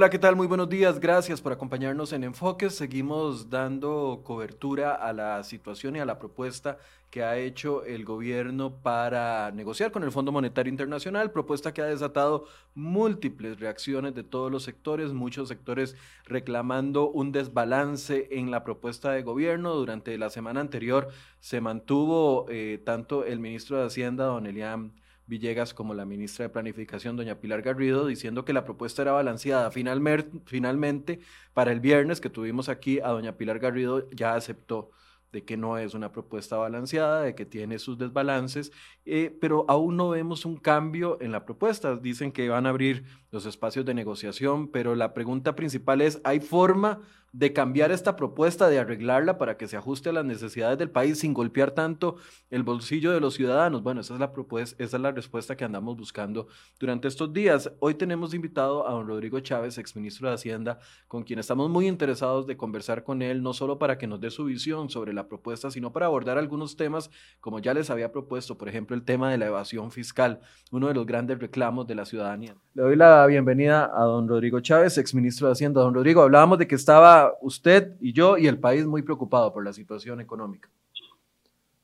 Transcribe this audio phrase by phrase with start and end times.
[0.00, 0.34] Hola, ¿qué tal?
[0.34, 0.98] Muy buenos días.
[0.98, 2.74] Gracias por acompañarnos en Enfoques.
[2.74, 6.78] Seguimos dando cobertura a la situación y a la propuesta
[7.10, 11.84] que ha hecho el gobierno para negociar con el Fondo Monetario Internacional, propuesta que ha
[11.84, 19.12] desatado múltiples reacciones de todos los sectores, muchos sectores reclamando un desbalance en la propuesta
[19.12, 19.74] de gobierno.
[19.74, 21.08] Durante la semana anterior
[21.40, 24.92] se mantuvo eh, tanto el ministro de Hacienda, don Eliam
[25.30, 29.70] Villegas como la ministra de Planificación, doña Pilar Garrido, diciendo que la propuesta era balanceada.
[29.70, 31.20] Finalmente,
[31.54, 34.90] para el viernes que tuvimos aquí a doña Pilar Garrido, ya aceptó
[35.30, 38.72] de que no es una propuesta balanceada, de que tiene sus desbalances,
[39.04, 41.94] eh, pero aún no vemos un cambio en la propuesta.
[41.94, 46.40] Dicen que van a abrir los espacios de negociación, pero la pregunta principal es, ¿hay
[46.40, 50.90] forma de cambiar esta propuesta, de arreglarla para que se ajuste a las necesidades del
[50.90, 52.16] país sin golpear tanto
[52.50, 53.82] el bolsillo de los ciudadanos?
[53.82, 57.70] Bueno, esa es la propuesta, esa es la respuesta que andamos buscando durante estos días.
[57.78, 62.46] Hoy tenemos invitado a don Rodrigo Chávez, exministro de Hacienda, con quien estamos muy interesados
[62.46, 65.70] de conversar con él, no solo para que nos dé su visión sobre la propuesta,
[65.70, 69.38] sino para abordar algunos temas, como ya les había propuesto, por ejemplo, el tema de
[69.38, 70.40] la evasión fiscal,
[70.72, 72.56] uno de los grandes reclamos de la ciudadanía.
[72.74, 75.80] Le doy la bienvenida a don Rodrigo Chávez, exministro de Hacienda.
[75.80, 79.64] Don Rodrigo, hablábamos de que estaba usted y yo y el país muy preocupado por
[79.64, 80.68] la situación económica.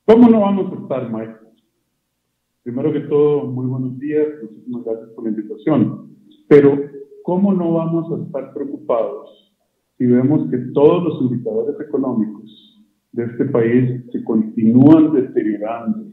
[0.06, 1.46] ¿Cómo no vamos a estar, Mike?
[2.62, 6.10] Primero que todo, muy buenos días, muchísimas gracias por la invitación.
[6.48, 6.78] Pero,
[7.22, 9.52] ¿cómo no vamos a estar preocupados
[9.98, 16.06] si vemos que todos los indicadores económicos de este país se continúan deteriorando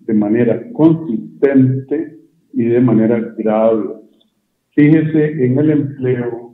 [0.00, 2.20] de manera consistente
[2.52, 3.96] y de manera grave?
[4.76, 6.45] Fíjese en el empleo,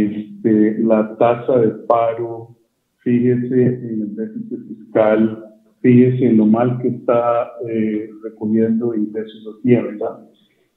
[0.00, 2.56] este, la tasa de paro,
[2.98, 5.44] fíjese en el déficit fiscal,
[5.80, 10.20] fíjese en lo mal que está eh, recogiendo ingresos tierra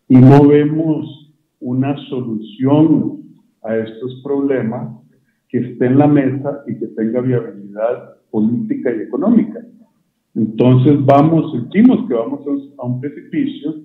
[0.07, 3.23] y no vemos una solución
[3.63, 4.99] a estos problemas
[5.49, 9.61] que esté en la mesa y que tenga viabilidad política y económica.
[10.35, 12.41] Entonces vamos, sentimos que vamos
[12.77, 13.75] a un precipicio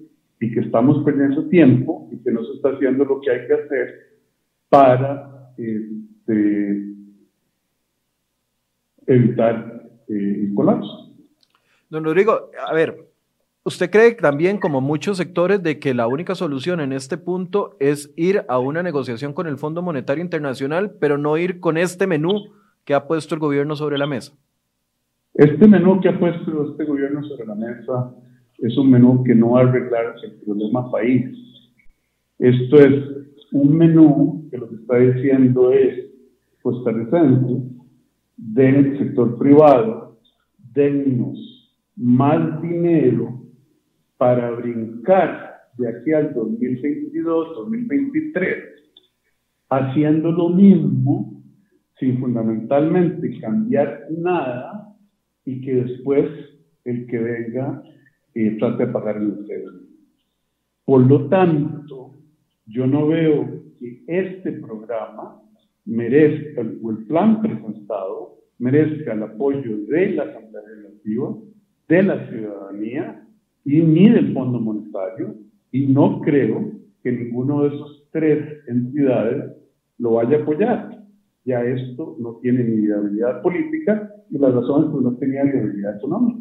[0.41, 3.55] y que estamos perdiendo tiempo y que no se está haciendo lo que hay que
[3.55, 4.10] hacer
[4.71, 6.95] para este,
[9.07, 11.11] evitar eh, el colapso.
[11.91, 13.09] Don Rodrigo, a ver,
[13.65, 18.13] ¿usted cree también, como muchos sectores, de que la única solución en este punto es
[18.17, 22.45] ir a una negociación con el Fondo Monetario Internacional, pero no ir con este menú
[22.85, 24.33] que ha puesto el gobierno sobre la mesa?
[25.35, 28.15] Este menú que ha puesto este gobierno sobre la mesa
[28.59, 31.37] es un menú que no va a arreglar el problema país.
[32.39, 33.05] Esto es
[33.53, 36.11] un menú que lo que está diciendo es
[36.63, 37.63] costarricense
[38.37, 40.19] del sector privado,
[40.75, 41.39] dennos
[41.97, 43.43] más dinero
[44.17, 48.57] para brincar de aquí al 2022, 2023,
[49.69, 51.43] haciendo lo mismo
[51.99, 54.97] sin fundamentalmente cambiar nada
[55.45, 56.29] y que después
[56.85, 57.83] el que venga
[58.35, 59.73] y trate de pagar el deuda.
[60.85, 62.15] Por lo tanto,
[62.67, 65.43] yo no veo que este programa
[65.87, 71.35] merezca, o el plan presentado, merezca el apoyo de la Asamblea Legislativa,
[71.89, 73.27] de la ciudadanía
[73.65, 75.35] y ni del Fondo Monetario,
[75.73, 76.73] y no creo
[77.03, 79.53] que ninguno de esos tres entidades
[79.99, 81.01] lo vaya a apoyar.
[81.45, 85.97] Ya esto no tiene ni viabilidad política y la razón es que no tenía viabilidad
[85.97, 86.39] económica.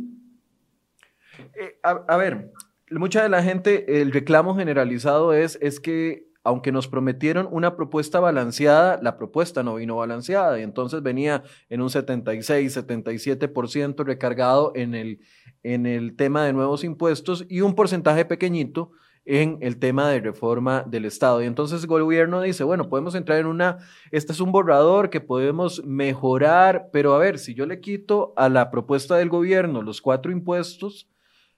[1.55, 2.51] Eh, a, ver,
[2.91, 8.19] mucha de la gente, el reclamo generalizado es, es que aunque nos prometieron una propuesta
[8.19, 14.95] balanceada, la propuesta no vino balanceada y entonces venía en un 76, 77% recargado en
[14.95, 15.19] el,
[15.61, 18.91] en el tema de nuevos impuestos y un porcentaje pequeñito
[19.25, 21.43] en el tema de reforma del Estado.
[21.43, 23.77] Y entonces el gobierno dice, bueno, podemos entrar en una,
[24.09, 28.49] este es un borrador que podemos mejorar, pero a ver, si yo le quito a
[28.49, 31.07] la propuesta del gobierno los cuatro impuestos,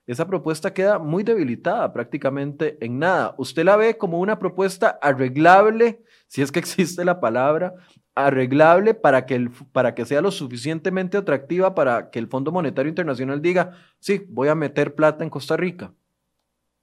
[0.08, 3.36] esa propuesta queda muy debilitada, prácticamente en nada.
[3.38, 7.76] ¿Usted la ve como una propuesta arreglable, si es que existe la palabra,
[8.16, 12.90] arreglable para que, el, para que sea lo suficientemente atractiva para que el Fondo Monetario
[12.90, 15.94] Internacional diga, sí, voy a meter plata en Costa Rica?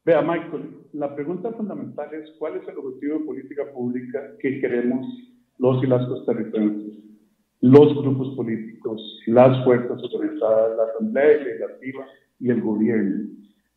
[0.04, 5.06] Vea, Michael, la pregunta fundamental es cuál es el objetivo de política pública que queremos
[5.58, 6.94] los y las costarricenses,
[7.60, 12.06] los grupos políticos, las fuerzas autorizadas, la Asamblea Legislativa,
[12.40, 13.29] y el gobierno.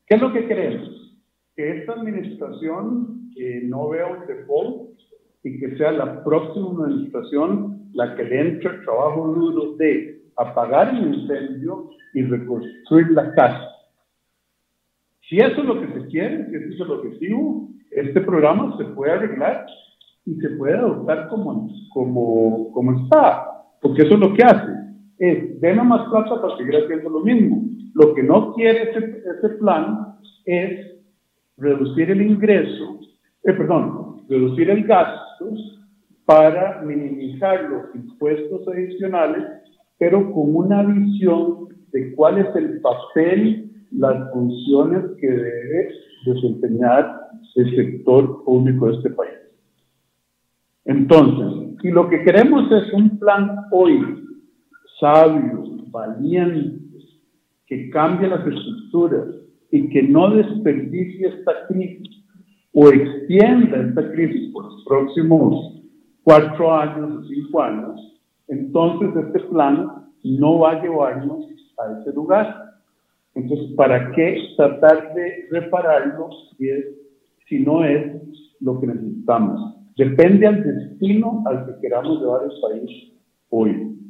[0.08, 1.19] ¿Qué es lo que queremos?
[1.56, 3.31] Que esta administración
[3.63, 5.00] no vea un default
[5.44, 10.90] y que sea la próxima administración la que le entre el trabajo duro de apagar
[10.90, 13.69] el incendio y reconstruir la casa.
[15.28, 18.86] Si eso es lo que se quiere, si ese es el objetivo, este programa se
[18.86, 19.66] puede arreglar
[20.25, 23.48] y se puede adoptar como, como, como está,
[23.81, 24.70] porque eso es lo que hace,
[25.21, 27.63] es, denos más plata para seguir haciendo lo mismo.
[27.94, 30.15] Lo que no quiere ese, ese plan
[30.45, 31.00] es
[31.57, 33.00] reducir el ingreso,
[33.44, 35.53] eh, perdón, reducir el gasto
[36.25, 39.44] para minimizar los impuestos adicionales,
[40.00, 45.89] pero con una visión de cuál es el papel, las funciones que debe
[46.25, 49.33] desempeñar el sector público de este país.
[50.85, 54.20] Entonces, si lo que queremos es un plan hoy
[55.01, 56.80] sabio, valiente,
[57.65, 59.27] que cambie las estructuras
[59.71, 62.24] y que no desperdicie esta crisis
[62.74, 65.81] o extienda esta crisis por los próximos
[66.24, 69.88] cuatro años o cinco años, entonces este plan
[70.24, 71.45] no va a llevarnos
[71.80, 72.75] a ese lugar.
[73.33, 76.86] Entonces, ¿para qué tratar de repararlo si, es,
[77.48, 78.21] si no es
[78.59, 79.75] lo que necesitamos?
[79.98, 83.13] Depende al destino al que queramos llevar el país
[83.50, 84.00] hoy.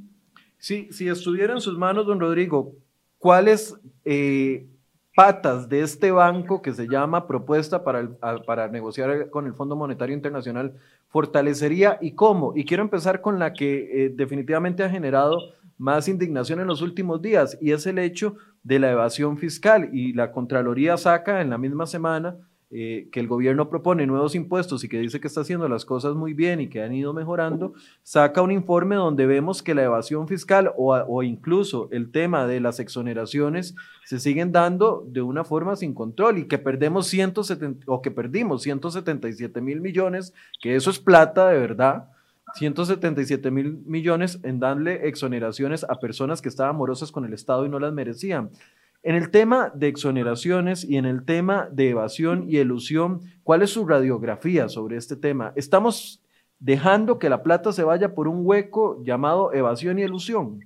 [0.61, 2.75] Sí, si estuviera en sus manos, don Rodrigo,
[3.17, 3.75] ¿cuáles
[4.05, 4.67] eh,
[5.15, 8.07] patas de este banco que se llama propuesta para,
[8.45, 10.75] para negociar con el Fondo Monetario Internacional
[11.07, 12.53] fortalecería y cómo?
[12.55, 15.39] Y quiero empezar con la que eh, definitivamente ha generado
[15.79, 20.13] más indignación en los últimos días y es el hecho de la evasión fiscal y
[20.13, 22.37] la Contraloría saca en la misma semana
[22.73, 26.15] eh, que el gobierno propone nuevos impuestos y que dice que está haciendo las cosas
[26.15, 30.25] muy bien y que han ido mejorando, saca un informe donde vemos que la evasión
[30.25, 33.75] fiscal o, incluso el tema de las exoneraciones
[34.06, 38.62] se siguen dando de una forma sin control y que perdemos 170 o que perdimos
[38.62, 42.07] 177 mil millones, que eso es plata de verdad.
[42.56, 47.69] 177 mil millones en darle exoneraciones a personas que estaban morosas con el Estado y
[47.69, 48.50] no las merecían.
[49.03, 53.71] En el tema de exoneraciones y en el tema de evasión y elusión, ¿cuál es
[53.71, 55.53] su radiografía sobre este tema?
[55.56, 56.24] ¿Estamos
[56.59, 60.59] dejando que la plata se vaya por un hueco llamado evasión y elusión?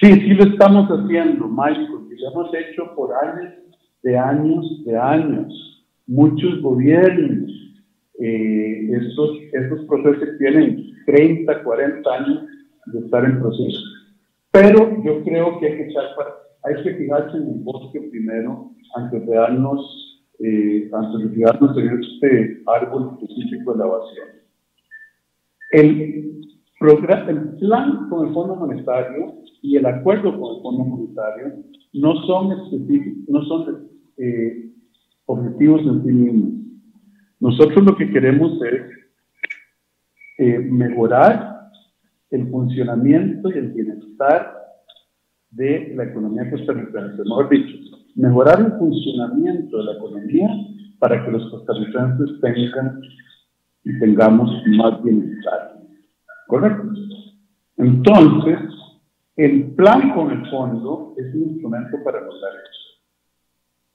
[0.00, 3.54] Sí, sí lo estamos haciendo, Michael, y lo hemos hecho por años,
[4.02, 5.86] de años, de años.
[6.08, 7.52] Muchos gobiernos,
[8.18, 12.46] eh, estos, estos procesos tienen 30, 40 años
[12.86, 13.80] de estar en proceso.
[14.50, 18.70] Pero yo creo que hay que echar para hay que fijarse en el bosque primero
[18.94, 24.28] antes de darnos, eh, antes de fijarnos en este árbol específico de la evasión.
[25.72, 26.42] El,
[26.80, 31.64] el plan con el Fondo Monetario y el acuerdo con el Fondo Monetario
[31.94, 33.88] no son específicos, no son
[34.18, 34.70] eh,
[35.26, 36.52] objetivos en sí mismos.
[37.40, 38.82] Nosotros lo que queremos es
[40.38, 41.70] eh, mejorar
[42.30, 44.61] el funcionamiento y el bienestar
[45.52, 47.22] de la economía costarricense.
[47.22, 50.48] Mejor dicho, mejorar el funcionamiento de la economía
[50.98, 53.00] para que los costarricenses tengan
[53.84, 55.80] y tengamos más bienestar.
[56.46, 56.88] ¿Correcto?
[57.78, 58.58] Entonces,
[59.36, 62.82] el plan con el fondo es un instrumento para lograr eso.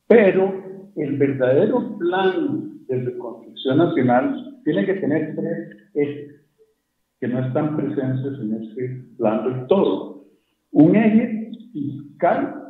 [0.08, 6.36] Pero el verdadero plan de reconstrucción nacional tiene que tener tres ejes
[7.20, 10.26] que no están presentes en este plan del todo.
[10.72, 11.37] Un eje
[11.78, 12.64] fiscal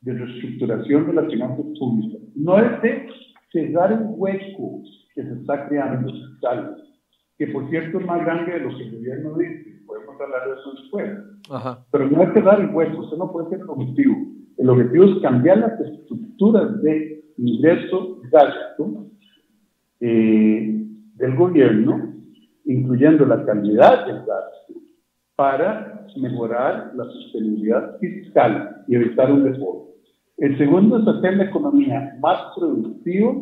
[0.00, 2.20] de reestructuración de las finanzas públicas.
[2.36, 3.08] No es de
[3.52, 4.82] cerrar un hueco
[5.14, 6.76] que se está creando fiscal,
[7.36, 10.60] que por cierto es más grande de lo que el gobierno dice, podemos hablar de
[10.60, 11.10] eso después.
[11.90, 14.16] Pero no es cerrar el hueco, eso no puede ser el objetivo.
[14.58, 19.06] El objetivo es cambiar las estructuras de ingreso-gasto
[20.00, 22.14] eh, del gobierno,
[22.64, 24.57] incluyendo la calidad del gasto,
[25.38, 29.90] para mejorar la sostenibilidad fiscal y evitar un default.
[30.36, 33.34] El segundo es hacer la economía más productiva,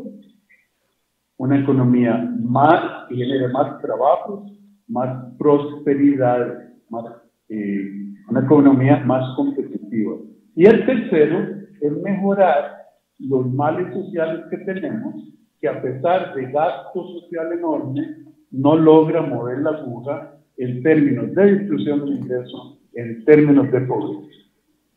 [1.39, 4.53] una economía más que genere más trabajos,
[4.89, 7.05] más prosperidad, más,
[7.49, 7.91] eh,
[8.29, 10.17] una economía más competitiva.
[10.55, 11.39] Y el tercero
[11.81, 12.77] es mejorar
[13.21, 15.15] los males sociales que tenemos,
[15.63, 18.19] que a pesar de gasto social enorme,
[18.51, 24.37] no logra mover la aguja en términos de distribución del ingreso, en términos de pobreza.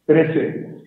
[0.05, 0.79] Trece.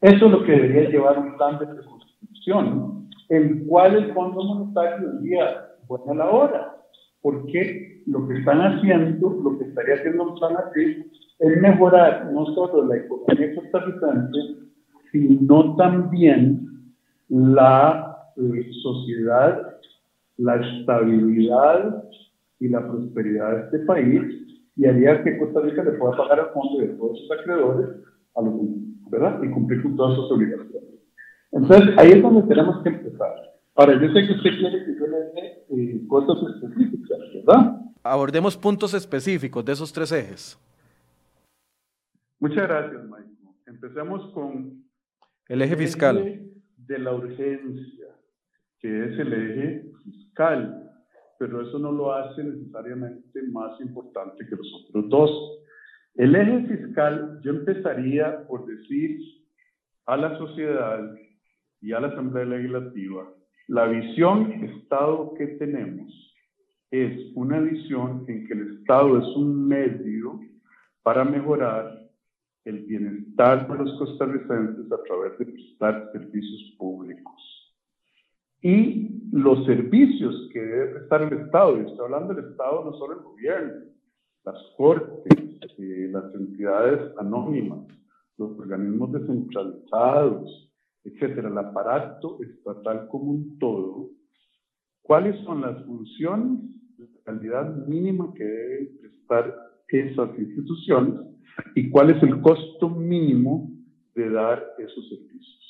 [0.00, 5.12] Eso es lo que debería llevar un plan de reconstrucción, el cual el Fondo Monetario
[5.20, 6.76] diría, bueno a la hora,
[7.20, 11.04] porque lo que están haciendo, lo que estaría haciendo un plan así,
[11.38, 14.38] es mejorar no solo la economía costarricense,
[15.12, 16.68] sino también
[17.28, 19.76] la eh, sociedad,
[20.38, 22.04] la estabilidad
[22.60, 24.22] y la prosperidad de este país
[24.76, 27.88] y haría que Costa Rica le pueda pagar al fondo de todos sus acreedores
[28.36, 28.54] a los,
[29.10, 29.42] ¿verdad?
[29.42, 31.00] y cumplir con todas sus obligaciones.
[31.50, 33.34] Entonces, ahí es donde tenemos que empezar.
[33.74, 37.80] Ahora, yo sé que usted quiere que yo le dé eh, cosas específicas, ¿verdad?
[38.02, 40.58] Abordemos puntos específicos de esos tres ejes.
[42.38, 43.36] Muchas gracias, Michael.
[43.66, 44.84] Empecemos con
[45.48, 46.42] el eje fiscal.
[46.76, 48.06] de la urgencia,
[48.78, 50.87] que es el eje fiscal,
[51.38, 55.58] pero eso no lo hace necesariamente más importante que los otros dos.
[56.14, 59.20] El eje fiscal, yo empezaría por decir
[60.06, 61.14] a la sociedad
[61.80, 63.32] y a la Asamblea Legislativa,
[63.68, 66.12] la visión Estado que tenemos
[66.90, 70.40] es una visión en que el Estado es un medio
[71.02, 71.98] para mejorar
[72.64, 77.57] el bienestar de los costarricenses a través de prestar servicios públicos.
[78.62, 83.14] Y los servicios que debe prestar el Estado, y estoy hablando del Estado, no solo
[83.14, 83.84] el gobierno,
[84.44, 87.86] las cortes, eh, las entidades anónimas,
[88.36, 90.72] los organismos descentralizados,
[91.04, 94.10] etcétera, el aparato estatal como un todo,
[95.02, 96.60] ¿cuáles son las funciones,
[96.98, 99.54] la calidad mínima que deben prestar
[99.88, 101.14] esas instituciones
[101.74, 103.70] y cuál es el costo mínimo
[104.14, 105.67] de dar esos servicios?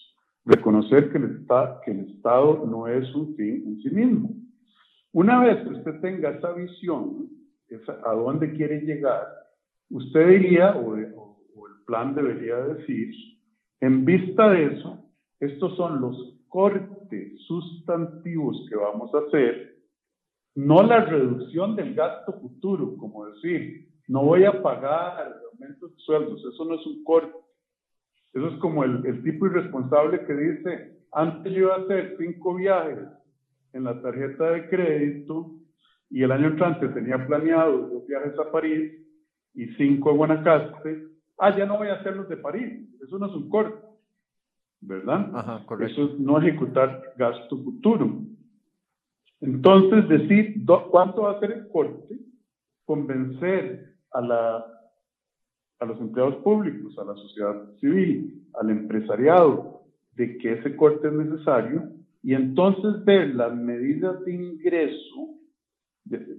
[0.48, 1.46] Reconocer que el,
[1.84, 4.30] que el Estado no es un fin en sí mismo.
[5.12, 7.28] Una vez que usted tenga esa visión,
[8.06, 9.26] a dónde quiere llegar,
[9.90, 13.14] usted diría, o, o el plan debería decir,
[13.82, 15.04] en vista de eso,
[15.38, 16.16] estos son los
[16.48, 19.76] cortes sustantivos que vamos a hacer,
[20.54, 26.42] no la reducción del gasto futuro, como decir, no voy a pagar aumentos de sueldos,
[26.42, 27.36] eso no es un corte.
[28.34, 32.54] Eso es como el, el tipo irresponsable que dice, antes yo iba a hacer cinco
[32.54, 33.08] viajes
[33.72, 35.50] en la tarjeta de crédito
[36.10, 38.92] y el año entrante tenía planeado dos viajes a París
[39.54, 41.08] y cinco a Guanacaste.
[41.38, 42.88] Ah, ya no voy a hacer los de París.
[43.02, 43.86] Eso no es un corte,
[44.80, 45.30] ¿verdad?
[45.34, 45.92] Ajá, correcto.
[45.92, 48.22] Eso es no ejecutar gasto futuro.
[49.40, 52.18] Entonces, decir cuánto va a ser el corte,
[52.84, 54.66] convencer a, la,
[55.80, 59.82] a los empleados públicos, a la sociedad civil, al empresariado,
[60.14, 61.90] de que ese corte es necesario
[62.22, 65.38] y entonces ver las medidas de ingreso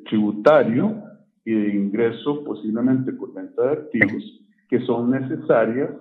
[0.09, 1.03] tributario
[1.45, 5.91] y de ingreso posiblemente por venta de activos que son necesarias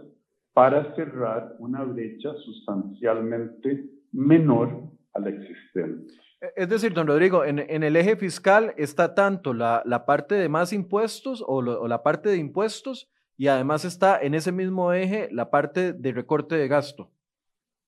[0.52, 6.12] para cerrar una brecha sustancialmente menor a la existente.
[6.56, 10.48] Es decir, don Rodrigo, en, en el eje fiscal está tanto la, la parte de
[10.48, 15.28] más impuestos o, o, la parte de impuestos y además está en ese mismo eje
[15.30, 17.08] la parte de recorte de gasto.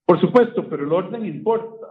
[0.07, 1.89] Por supuesto, pero el orden importa.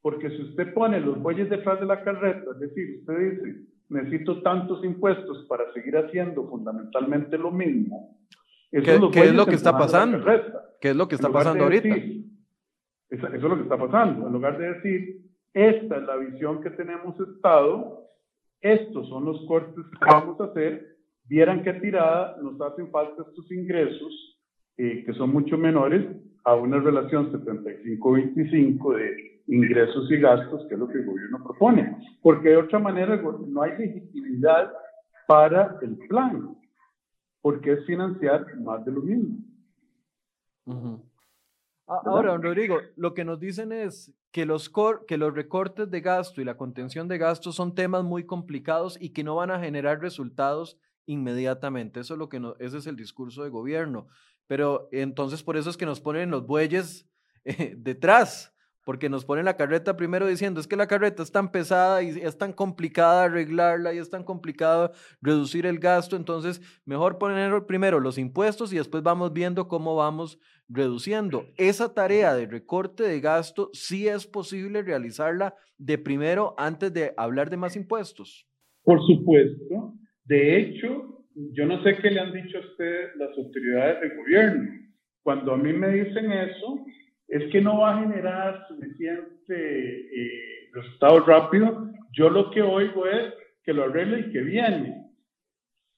[0.00, 4.42] Porque si usted pone los bueyes detrás de la carreta, es decir, usted dice, necesito
[4.42, 8.16] tantos impuestos para seguir haciendo fundamentalmente lo mismo.
[8.70, 10.24] ¿Qué, ¿qué es lo que está pasando?
[10.80, 11.88] ¿Qué es lo que está pasando ahorita?
[11.88, 12.26] Decir,
[13.10, 14.26] eso es lo que está pasando.
[14.28, 15.20] En lugar de decir,
[15.52, 18.08] esta es la visión que tenemos Estado,
[18.60, 20.93] estos son los cortes que vamos a hacer,
[21.24, 24.38] vieran qué tirada nos hacen falta estos ingresos,
[24.76, 26.04] eh, que son mucho menores,
[26.44, 31.96] a una relación 75-25 de ingresos y gastos, que es lo que el gobierno propone.
[32.22, 34.72] Porque de otra manera no hay legitimidad
[35.26, 36.56] para el plan,
[37.40, 39.38] porque es financiar más de lo mismo.
[41.86, 44.70] Ahora, don Rodrigo, lo que nos dicen es que los,
[45.06, 49.10] que los recortes de gasto y la contención de gastos son temas muy complicados y
[49.10, 52.00] que no van a generar resultados inmediatamente.
[52.00, 54.08] Eso es lo que ese es el discurso de gobierno.
[54.46, 57.08] Pero entonces por eso es que nos ponen los bueyes
[57.44, 61.50] eh, detrás porque nos ponen la carreta primero diciendo, es que la carreta es tan
[61.50, 67.18] pesada y es tan complicada arreglarla y es tan complicado reducir el gasto, entonces mejor
[67.18, 71.46] poner primero los impuestos y después vamos viendo cómo vamos reduciendo.
[71.56, 77.50] Esa tarea de recorte de gasto sí es posible realizarla de primero antes de hablar
[77.50, 78.46] de más impuestos.
[78.82, 79.94] Por supuesto.
[80.24, 84.70] De hecho, yo no sé qué le han dicho a usted las autoridades del gobierno.
[85.22, 86.84] Cuando a mí me dicen eso,
[87.28, 91.90] es que no va a generar suficiente eh, resultado rápido.
[92.12, 95.04] Yo lo que oigo es que lo arregle y que viene.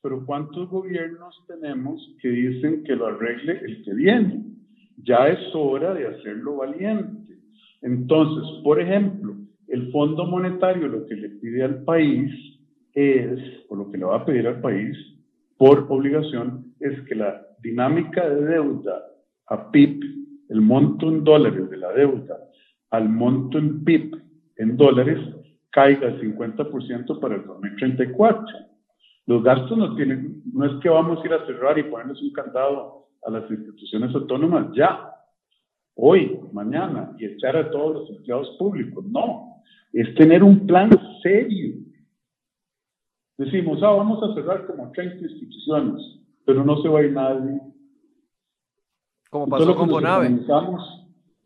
[0.03, 4.45] Pero ¿cuántos gobiernos tenemos que dicen que lo arregle el que viene?
[5.03, 7.39] Ya es hora de hacerlo valiente.
[7.83, 9.37] Entonces, por ejemplo,
[9.69, 12.56] el Fondo Monetario lo que le pide al país
[12.97, 13.39] es,
[13.69, 14.97] o lo que le va a pedir al país
[15.59, 19.03] por obligación, es que la dinámica de deuda
[19.49, 20.01] a PIB
[20.49, 22.39] el monto en dólares de la deuda
[22.91, 24.17] al monto en PIB
[24.57, 25.19] en dólares
[25.71, 28.47] caiga el 50% para el 2034.
[29.27, 32.33] Los gastos no tienen, no es que vamos a ir a cerrar y ponerles un
[32.33, 35.11] candado a las instituciones autónomas ya,
[35.97, 39.05] hoy, mañana, y echar a todos los empleados públicos.
[39.05, 39.57] No,
[39.93, 40.91] es tener un plan
[41.23, 41.75] serio.
[43.39, 47.61] Decimos, ah, vamos a cerrar como 30 instituciones, pero no se va a ir nadie.
[49.31, 50.31] Como pasó con Bonave.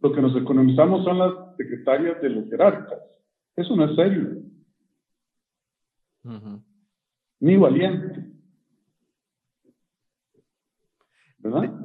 [0.03, 2.99] Lo que nos economizamos son las secretarias de los jerarcas.
[3.57, 4.43] Eso no es serio.
[7.41, 8.31] Ni valiente.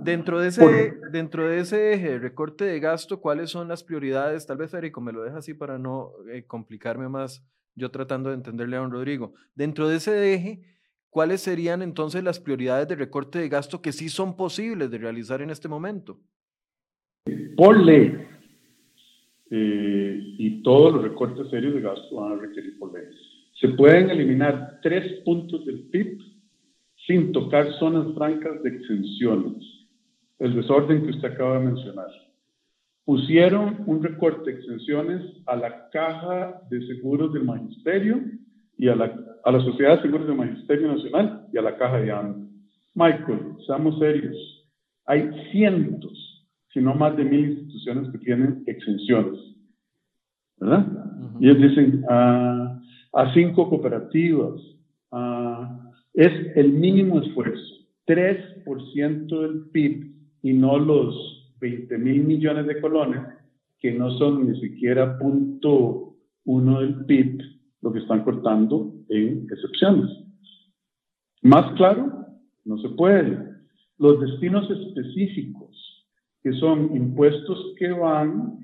[0.03, 4.45] Dentro de, ese, dentro de ese recorte de gasto, ¿cuáles son las prioridades?
[4.45, 7.41] Tal vez Federico me lo deja así para no eh, complicarme más,
[7.75, 9.33] yo tratando de entenderle a don Rodrigo.
[9.53, 10.61] Dentro de ese eje,
[11.09, 15.41] ¿cuáles serían entonces las prioridades de recorte de gasto que sí son posibles de realizar
[15.41, 16.19] en este momento?
[17.55, 18.25] Por ley,
[19.51, 23.05] eh, y todos los recortes serios de gasto van a requerir por ley.
[23.59, 26.19] Se pueden eliminar tres puntos del PIB
[27.07, 29.63] sin tocar zonas francas de exenciones,
[30.39, 32.24] el desorden que usted acaba de mencionar.
[33.05, 38.19] Pusieron un recorte de exenciones a la Caja de Seguros del Magisterio
[38.77, 41.99] y a la, a la Sociedad de Seguros del Magisterio Nacional y a la Caja
[41.99, 42.47] de AMBA.
[42.95, 44.35] Michael, seamos serios.
[45.05, 49.39] Hay cientos, si no más de mil instituciones que tienen exenciones.
[50.57, 50.87] ¿Verdad?
[51.39, 52.81] Y ellos dicen a,
[53.13, 54.59] a cinco cooperativas,
[55.11, 57.73] a es el mínimo esfuerzo,
[58.07, 60.13] 3% del PIB
[60.43, 63.21] y no los 20 mil millones de colones,
[63.79, 66.15] que no son ni siquiera punto
[66.45, 67.41] uno del PIB,
[67.81, 70.09] lo que están cortando en excepciones.
[71.41, 72.25] Más claro,
[72.63, 73.37] no se puede.
[73.97, 76.05] Los destinos específicos,
[76.41, 78.59] que son impuestos que van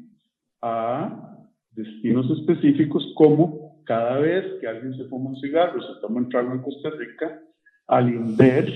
[0.61, 6.29] a destinos específicos como cada vez que alguien se fuma un cigarro, se toma un
[6.29, 7.41] trago en Costa Rica,
[7.87, 8.69] al INDER,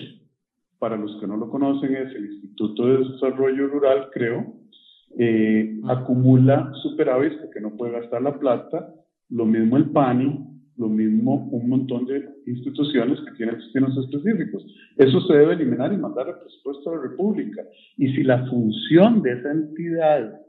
[0.79, 4.53] para los que no lo conocen, es el Instituto de Desarrollo Rural, creo,
[5.17, 8.93] eh, acumula superávit porque no puede gastar la plata,
[9.29, 14.65] lo mismo el PANI, lo mismo un montón de instituciones que tienen destinos específicos.
[14.97, 17.63] Eso se debe eliminar y mandar al presupuesto de la República.
[17.97, 20.41] Y si la función de esa entidad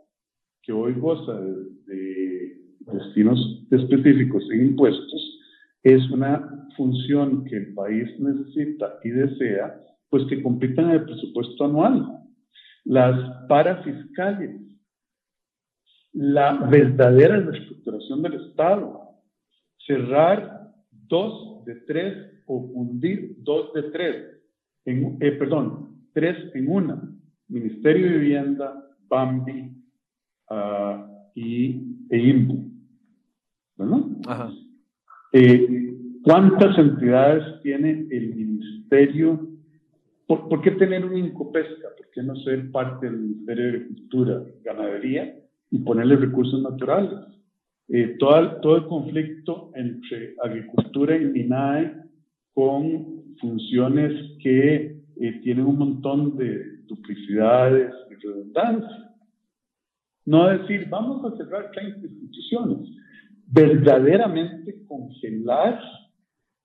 [0.63, 2.57] que hoy goza de
[2.93, 5.41] destinos específicos e impuestos,
[5.83, 11.65] es una función que el país necesita y desea, pues que compitan en el presupuesto
[11.65, 12.21] anual.
[12.85, 14.61] Las parafiscales,
[16.13, 19.11] la verdadera reestructuración del Estado,
[19.87, 24.27] cerrar dos de tres o fundir dos de tres,
[24.85, 27.03] en, eh, perdón, tres en una,
[27.49, 29.73] Ministerio de Vivienda, BAMBI
[30.51, 32.73] uh, y EIMBU.
[35.33, 39.56] Eh, ¿Cuántas entidades tiene el ministerio?
[40.27, 41.89] ¿Por, qué tener un Incopesca?
[41.97, 45.39] ¿Por qué no ser parte del Ministerio de Agricultura, Ganadería
[45.71, 47.21] y ponerle recursos naturales?
[47.89, 51.93] Eh, todo, todo el conflicto entre agricultura y MINAE
[52.55, 54.13] con funciones
[54.43, 59.07] que eh, tienen un montón de duplicidades y redundancias.
[60.25, 62.89] No decir, vamos a cerrar 30 instituciones
[63.47, 65.81] verdaderamente congelar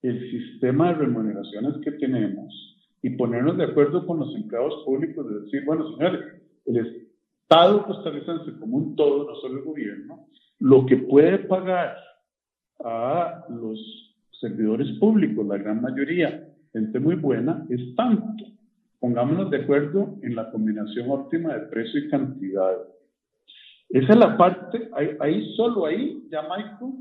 [0.02, 2.71] el sistema de remuneraciones que tenemos
[3.02, 6.22] y ponernos de acuerdo con los empleados públicos de decir, bueno, señores,
[6.66, 10.28] el Estado costarricense como un todo, no solo el gobierno,
[10.60, 11.96] lo que puede pagar
[12.84, 13.80] a los
[14.40, 18.46] servidores públicos, la gran mayoría, gente muy buena, es tanto.
[19.00, 22.78] Pongámonos de acuerdo en la combinación óptima de precio y cantidad.
[23.90, 26.94] Esa es la parte, ahí, solo ahí, ya Michael,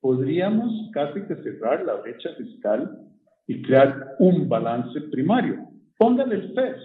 [0.00, 3.09] podríamos casi que cerrar la brecha fiscal
[3.50, 5.66] y crear un balance primario.
[5.98, 6.76] Póngale el FES.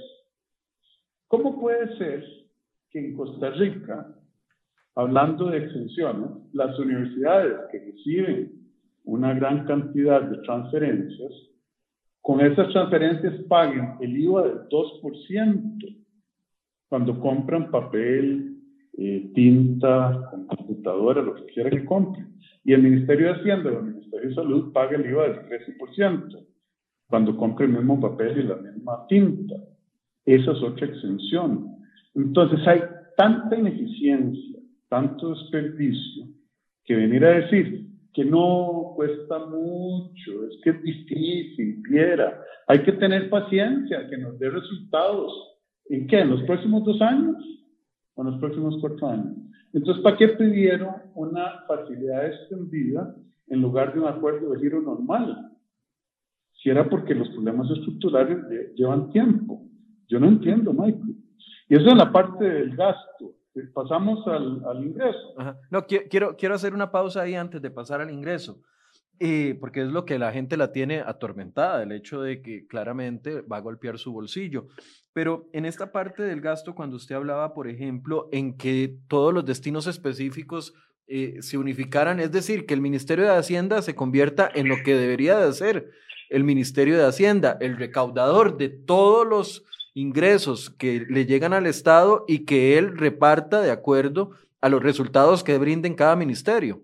[1.27, 2.25] ¿Cómo puede ser
[2.89, 4.07] que en Costa Rica,
[4.95, 8.51] hablando de exenciones, las universidades que reciben
[9.03, 11.33] una gran cantidad de transferencias,
[12.21, 16.03] con esas transferencias paguen el IVA del 2%
[16.89, 18.57] cuando compran papel,
[18.97, 22.25] eh, tinta, computadora, lo que quiera que compre.
[22.63, 26.54] Y el Ministerio de Hacienda o el Ministerio de Salud paga el IVA del 13%
[27.07, 29.55] cuando compre el mismo papel y la misma tinta.
[30.25, 31.75] Esa es otra exención.
[32.15, 32.81] Entonces hay
[33.17, 36.25] tanta ineficiencia, tanto desperdicio,
[36.83, 42.93] que venir a decir que no cuesta mucho, es que es difícil, viera, hay que
[42.93, 45.33] tener paciencia, que nos dé resultados.
[45.89, 46.21] ¿En qué?
[46.21, 47.35] ¿En los próximos dos años?
[48.17, 49.35] en los próximos cuatro años.
[49.73, 53.13] Entonces, ¿para qué pidieron una facilidad extendida
[53.47, 55.51] en lugar de un acuerdo de giro normal?
[56.65, 58.39] Si era porque los problemas estructurales
[58.73, 59.61] llevan tiempo.
[60.07, 61.15] Yo no entiendo, Michael.
[61.69, 63.35] Y eso es la parte del gasto.
[63.71, 65.35] pasamos al, ingreso.
[65.69, 68.63] No, quiero, quiero hacer una pausa ahí antes de pasar al ingreso.
[69.19, 73.41] Eh, porque es lo que la gente la tiene atormentada, el hecho de que claramente
[73.41, 74.65] va a golpear su bolsillo.
[75.13, 79.45] Pero en esta parte del gasto, cuando usted hablaba, por ejemplo, en que todos los
[79.45, 80.73] destinos específicos
[81.05, 84.95] eh, se unificaran, es decir, que el Ministerio de Hacienda se convierta en lo que
[84.95, 85.91] debería de ser
[86.29, 92.25] el Ministerio de Hacienda, el recaudador de todos los ingresos que le llegan al Estado
[92.27, 96.81] y que él reparta de acuerdo a los resultados que brinden cada ministerio.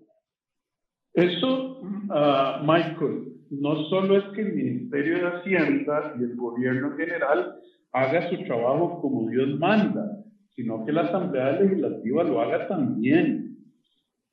[1.12, 7.56] Eso, uh, Michael, no solo es que el Ministerio de Hacienda y el gobierno general
[7.92, 10.24] haga su trabajo como Dios manda,
[10.56, 13.58] sino que la Asamblea Legislativa lo haga también.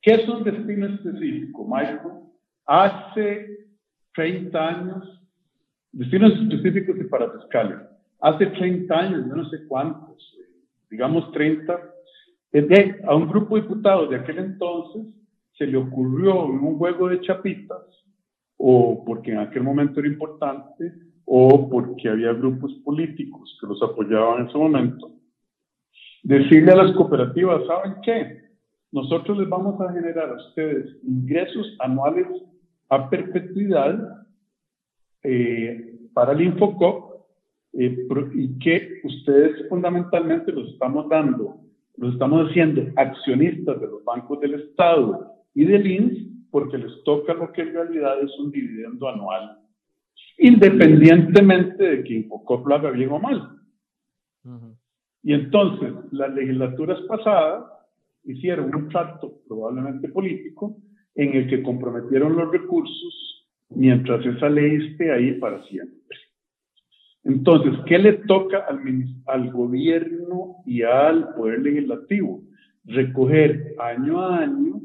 [0.00, 2.20] ¿Qué es un destino específico, Michael?
[2.64, 3.49] Hace
[4.14, 5.22] 30 años,
[5.92, 10.36] destinos específicos y para fiscales hace 30 años, yo no sé cuántos,
[10.90, 11.72] digamos 30,
[13.06, 15.14] a un grupo de diputados de aquel entonces
[15.56, 17.82] se le ocurrió en un juego de chapitas,
[18.56, 20.92] o porque en aquel momento era importante,
[21.24, 25.12] o porque había grupos políticos que los apoyaban en ese momento,
[26.22, 28.40] decirle a las cooperativas, ¿saben qué?
[28.92, 32.26] Nosotros les vamos a generar a ustedes ingresos anuales
[32.90, 34.26] a perpetuidad
[35.22, 37.24] eh, para el Infocop
[37.72, 41.60] eh, y que ustedes fundamentalmente los estamos dando,
[41.96, 47.32] los estamos haciendo accionistas de los bancos del Estado y del INS porque les toca
[47.34, 49.58] lo que en realidad es un dividendo anual,
[50.38, 53.56] independientemente de que Infocop lo haga bien o mal.
[55.22, 57.66] Y entonces, las legislaturas pasadas
[58.24, 60.76] hicieron un trato probablemente político
[61.20, 66.16] en el que comprometieron los recursos mientras esa ley esté ahí para siempre.
[67.24, 68.80] Entonces, ¿qué le toca al,
[69.26, 72.42] al gobierno y al poder legislativo?
[72.86, 74.80] Recoger año a año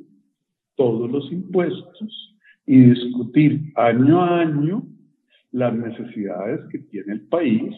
[0.75, 4.83] todos los impuestos y discutir año a año
[5.53, 7.73] las necesidades que tiene el país,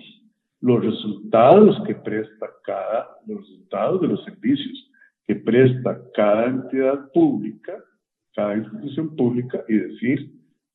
[0.61, 4.91] los resultados que presta cada, los resultados de los servicios
[5.27, 7.73] que presta cada entidad pública,
[8.37, 10.31] cada institución pública y decir,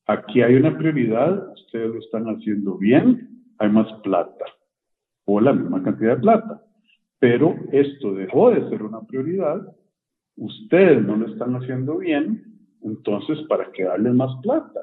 [0.06, 4.44] aquí hay una prioridad, ustedes lo están haciendo bien, hay más plata
[5.26, 6.60] o la misma cantidad de plata.
[7.20, 9.60] Pero esto dejó de ser una prioridad,
[10.34, 12.42] ustedes no lo están haciendo bien,
[12.82, 14.80] entonces ¿para qué darles más plata?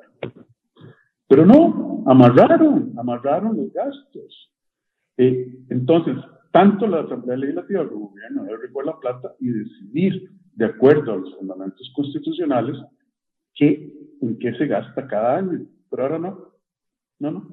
[1.28, 4.54] Pero no, amarraron, amarraron los gastos.
[5.18, 6.16] Eh, entonces,
[6.54, 11.14] tanto la Asamblea Legislativa como el gobierno debe recoger la plata y decidir, de acuerdo
[11.14, 12.78] a los fundamentos constitucionales,
[13.56, 15.66] qué, en qué se gasta cada año.
[15.90, 16.54] Pero ahora no.
[17.20, 17.48] No, no.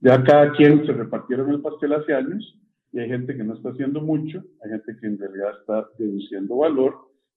[0.00, 2.58] Ya cada quien se repartieron el pastel hace años
[2.92, 6.56] y hay gente que no está haciendo mucho, hay gente que en realidad está deduciendo
[6.56, 6.96] valor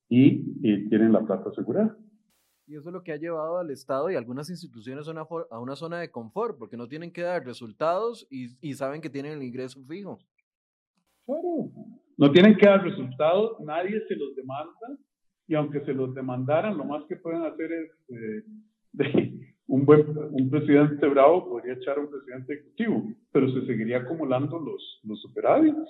[0.10, 1.96] y, tienen la plata asegurada.
[2.66, 5.60] Y eso es lo que ha llevado al Estado y algunas instituciones a una, a
[5.60, 9.34] una zona de confort, porque no tienen que dar resultados y, y, saben que tienen
[9.34, 10.18] el ingreso fijo.
[11.26, 11.72] Claro,
[12.18, 14.98] no tienen que dar resultados, nadie se los demanda,
[15.52, 18.44] y aunque se los demandaran, lo más que pueden hacer es eh,
[18.94, 23.98] de, un, buen, un presidente bravo podría echar a un presidente ejecutivo, pero se seguiría
[23.98, 25.90] acumulando los, los superávits.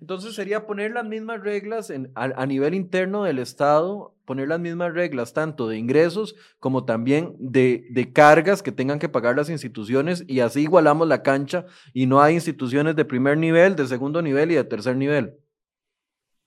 [0.00, 4.94] Entonces sería poner las mismas reglas en, a, nivel interno del Estado, poner las mismas
[4.94, 10.24] reglas tanto de ingresos como también de, de, cargas que tengan que pagar las instituciones
[10.26, 14.52] y así igualamos la cancha y no hay instituciones de primer nivel, de segundo nivel
[14.52, 15.34] y de tercer nivel.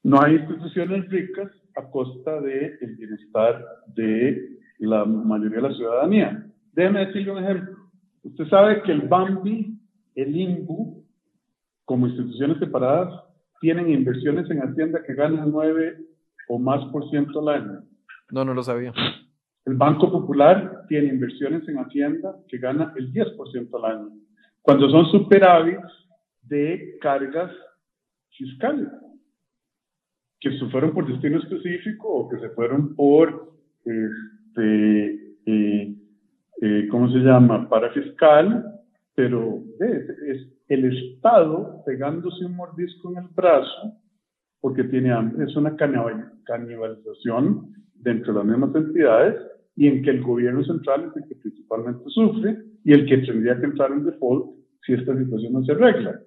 [0.04, 6.46] No hay instituciones ricas a costa del el bienestar de la mayoría de la ciudadanía.
[6.74, 7.78] Déjeme decirle un ejemplo.
[8.24, 9.78] Usted sabe que el BAMBI,
[10.16, 11.06] el INBU,
[11.86, 13.24] como instituciones separadas,
[13.60, 15.98] tienen inversiones en Hacienda que ganan 9
[16.50, 17.84] o más por ciento al año.
[18.32, 18.94] No, no lo sabía.
[19.66, 24.10] El Banco Popular tiene inversiones en Hacienda que gana el 10% al año.
[24.62, 25.92] Cuando son superávits
[26.44, 27.52] de cargas
[28.32, 28.88] fiscales,
[30.40, 33.52] que se fueron por destino específico o que se fueron por
[33.84, 35.96] este, eh,
[36.62, 37.68] eh, ¿cómo se llama?
[37.70, 38.66] Parafiscal,
[39.16, 43.94] pero es, el Estado pegándose un mordisco en el brazo
[44.62, 49.36] porque tiene hambre, es una canibalización dentro de las mismas entidades
[49.76, 53.58] y en que el gobierno central es el que principalmente sufre y el que tendría
[53.58, 56.20] que entrar en default si esta situación no se arregla.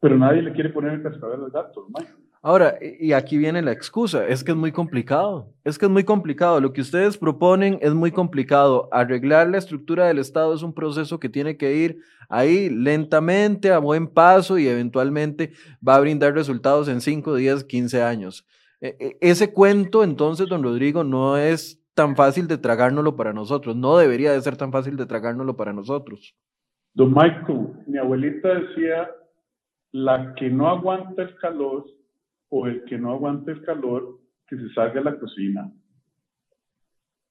[0.00, 1.88] Pero nadie le quiere poner el cascabel al gato,
[2.40, 6.04] Ahora, y aquí viene la excusa, es que es muy complicado, es que es muy
[6.04, 10.72] complicado, lo que ustedes proponen es muy complicado, arreglar la estructura del Estado es un
[10.72, 11.98] proceso que tiene que ir
[12.28, 15.52] ahí lentamente, a buen paso y eventualmente
[15.86, 18.46] va a brindar resultados en 5, 10, 15 años.
[18.80, 23.74] E, e, ese cuento entonces, don Rodrigo, no es tan fácil de tragárnoslo para nosotros,
[23.74, 26.36] no debería de ser tan fácil de tragárnoslo para nosotros.
[26.94, 29.10] Don Michael, mi abuelita decía,
[29.90, 31.84] la que no aguanta el calor
[32.50, 35.70] o el que no aguante el calor, que se salga a la cocina.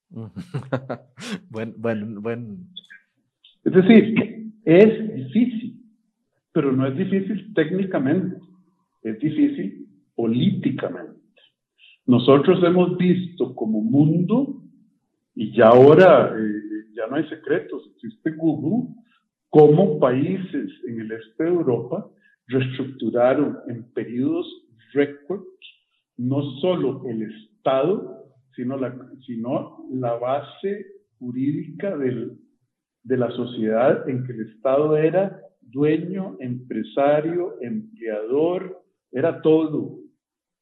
[1.49, 2.58] bueno, bueno, bueno.
[3.63, 5.82] Es decir, es difícil,
[6.53, 8.39] pero no es difícil técnicamente,
[9.03, 11.17] es difícil políticamente.
[12.06, 14.63] Nosotros hemos visto como mundo,
[15.36, 18.93] y ya ahora eh, ya no hay secretos, existe Google,
[19.49, 22.10] cómo países en el este de Europa
[22.47, 24.47] reestructuraron en periodos
[24.93, 25.43] récord
[26.17, 28.95] no solo el Estado, sino la,
[29.26, 30.86] sino la base
[31.19, 32.38] jurídica del,
[33.04, 40.00] de la sociedad en que el Estado era dueño, empresario, empleador, era todo.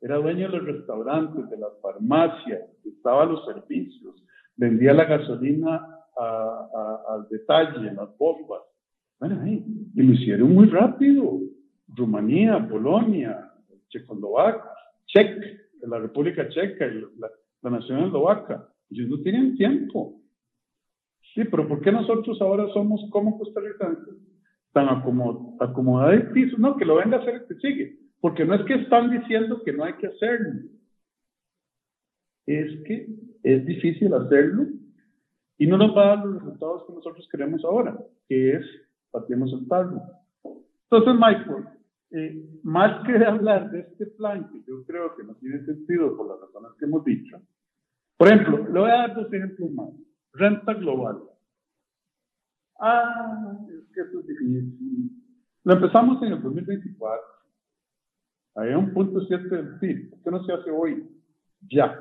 [0.02, 4.16] Era dueño de los restaurantes, de las farmacias, estaba los servicios,
[4.56, 5.82] vendía la gasolina
[6.18, 8.62] al detalle, en las bombas.
[9.20, 11.40] Bueno, y lo hicieron muy rápido.
[11.88, 13.52] Rumanía, Polonia,
[14.00, 14.64] Checoslovaquia,
[15.08, 18.68] Czech, la República Checa y la, Nación Eslovaca.
[18.92, 20.22] Ellos no tienen tiempo.
[21.34, 24.16] Sí, pero ¿por qué nosotros ahora somos como costarricenses?
[24.72, 26.58] Tan acomodados y piso.
[26.60, 27.98] No, que lo venga a hacer el que sigue.
[28.22, 30.62] Porque no es que están diciendo que no hay que hacerlo.
[32.46, 33.08] Es que
[33.44, 34.68] es difícil hacerlo
[35.58, 38.66] y no nos va a dar los resultados que nosotros queremos ahora, que es
[39.12, 40.02] partimos el tarro.
[40.90, 41.66] Entonces, Michael,
[42.12, 46.30] eh, más que hablar de este plan, que yo creo que no tiene sentido por
[46.30, 47.42] las razones que hemos dicho,
[48.18, 49.90] por ejemplo, le voy a dar dos ejemplos más.
[50.34, 51.22] Renta global.
[52.80, 55.12] Ah, es que eso es difícil.
[55.64, 57.22] Lo empezamos en el 2024.
[58.56, 60.10] Hay un punto cierto del PIB.
[60.12, 61.10] ¿Por qué no se hace hoy?
[61.70, 62.00] Ya.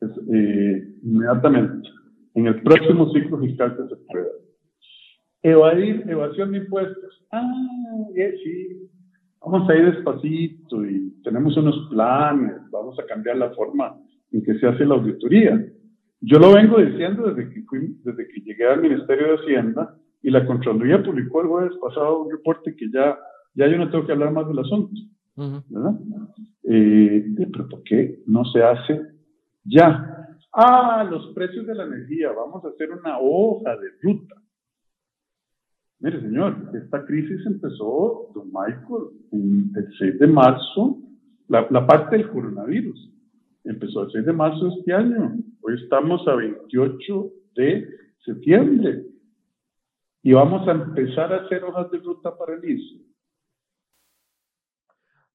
[0.00, 1.88] Eh, inmediatamente.
[2.34, 4.28] En el próximo ciclo fiscal que se pueda.
[5.46, 7.24] Evadir, evasión de impuestos.
[7.30, 7.48] Ah,
[8.16, 8.90] sí,
[9.40, 13.96] vamos a ir despacito y tenemos unos planes, vamos a cambiar la forma
[14.32, 15.64] en que se hace la auditoría.
[16.20, 17.62] Yo lo vengo diciendo desde que,
[18.02, 22.32] desde que llegué al Ministerio de Hacienda y la Contraloría publicó el jueves pasado un
[22.32, 23.16] reporte que ya,
[23.54, 25.00] ya yo no tengo que hablar más del asunto.
[25.36, 26.00] ¿verdad?
[26.64, 29.00] Eh, pero ¿por qué no se hace
[29.62, 30.28] ya?
[30.52, 34.34] Ah, los precios de la energía, vamos a hacer una hoja de ruta
[35.98, 40.98] Mire, señor, esta crisis empezó, don Michael, en el 6 de marzo,
[41.48, 43.12] la, la, parte del coronavirus.
[43.64, 45.36] Empezó el 6 de marzo de este año.
[45.62, 47.88] Hoy estamos a 28 de
[48.24, 49.06] septiembre.
[50.22, 53.02] Y vamos a empezar a hacer hojas de ruta para el ISO.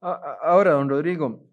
[0.02, 1.44] Ahora, don Rodrigo,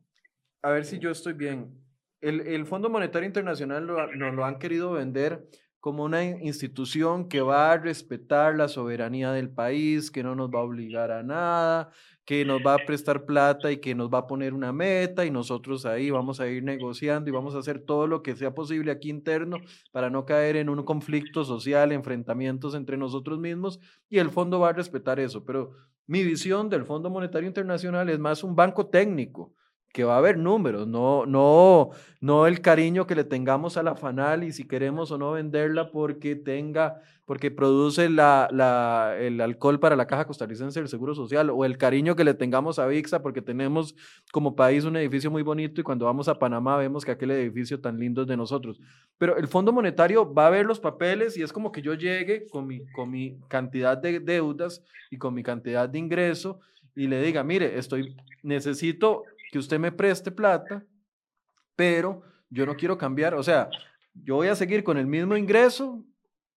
[0.63, 1.73] a ver si yo estoy bien.
[2.21, 5.49] El, el Fondo Monetario Internacional nos lo han querido vender
[5.81, 10.59] como una institución que va a respetar la soberanía del país, que no nos va
[10.59, 11.91] a obligar a nada,
[12.25, 15.31] que nos va a prestar plata y que nos va a poner una meta y
[15.31, 18.91] nosotros ahí vamos a ir negociando y vamos a hacer todo lo que sea posible
[18.91, 19.59] aquí interno
[19.93, 24.71] para no caer en un conflicto social, enfrentamientos entre nosotros mismos y el fondo va
[24.71, 25.45] a respetar eso.
[25.45, 25.71] Pero
[26.07, 29.55] mi visión del Fondo Monetario Internacional es más un banco técnico
[29.93, 33.95] que va a haber números, no, no, no el cariño que le tengamos a la
[33.95, 39.81] FANAL y si queremos o no venderla porque tenga, porque produce la, la, el alcohol
[39.81, 43.23] para la Caja Costarricense del Seguro Social, o el cariño que le tengamos a VIXA
[43.23, 43.95] porque tenemos
[44.31, 47.81] como país un edificio muy bonito y cuando vamos a Panamá vemos que aquel edificio
[47.81, 48.79] tan lindo es de nosotros.
[49.17, 52.47] Pero el Fondo Monetario va a ver los papeles y es como que yo llegue
[52.47, 56.61] con mi, con mi cantidad de deudas y con mi cantidad de ingreso
[56.95, 60.85] y le diga, mire, estoy, necesito que usted me preste plata,
[61.77, 63.69] pero yo no quiero cambiar, o sea,
[64.15, 66.05] yo voy a seguir con el mismo ingreso,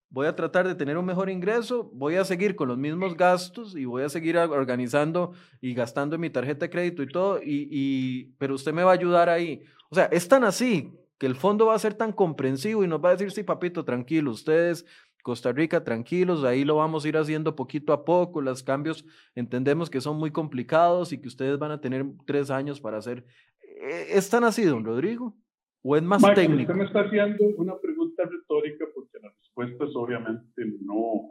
[0.10, 3.76] voy a tratar de tener un mejor ingreso, voy a seguir con los mismos gastos
[3.76, 7.68] y voy a seguir organizando y gastando en mi tarjeta de crédito y todo, y,
[7.72, 9.64] y, pero usted me va a ayudar ahí.
[9.90, 13.04] O sea, es tan así que el fondo va a ser tan comprensivo y nos
[13.04, 14.86] va a decir, sí, papito, tranquilo, ustedes
[15.22, 18.42] Costa Rica, tranquilos, ahí lo vamos a ir haciendo poquito a poco.
[18.42, 19.06] Los cambios
[19.36, 23.26] entendemos que son muy complicados y que ustedes van a tener tres años para hacer.
[23.62, 25.36] ¿E-, ¿Es tan así, don Rodrigo?
[25.84, 26.72] ¿O es más técnico?
[26.72, 31.30] Usted me está haciendo una pregunta retórica porque la respuesta es obviamente no.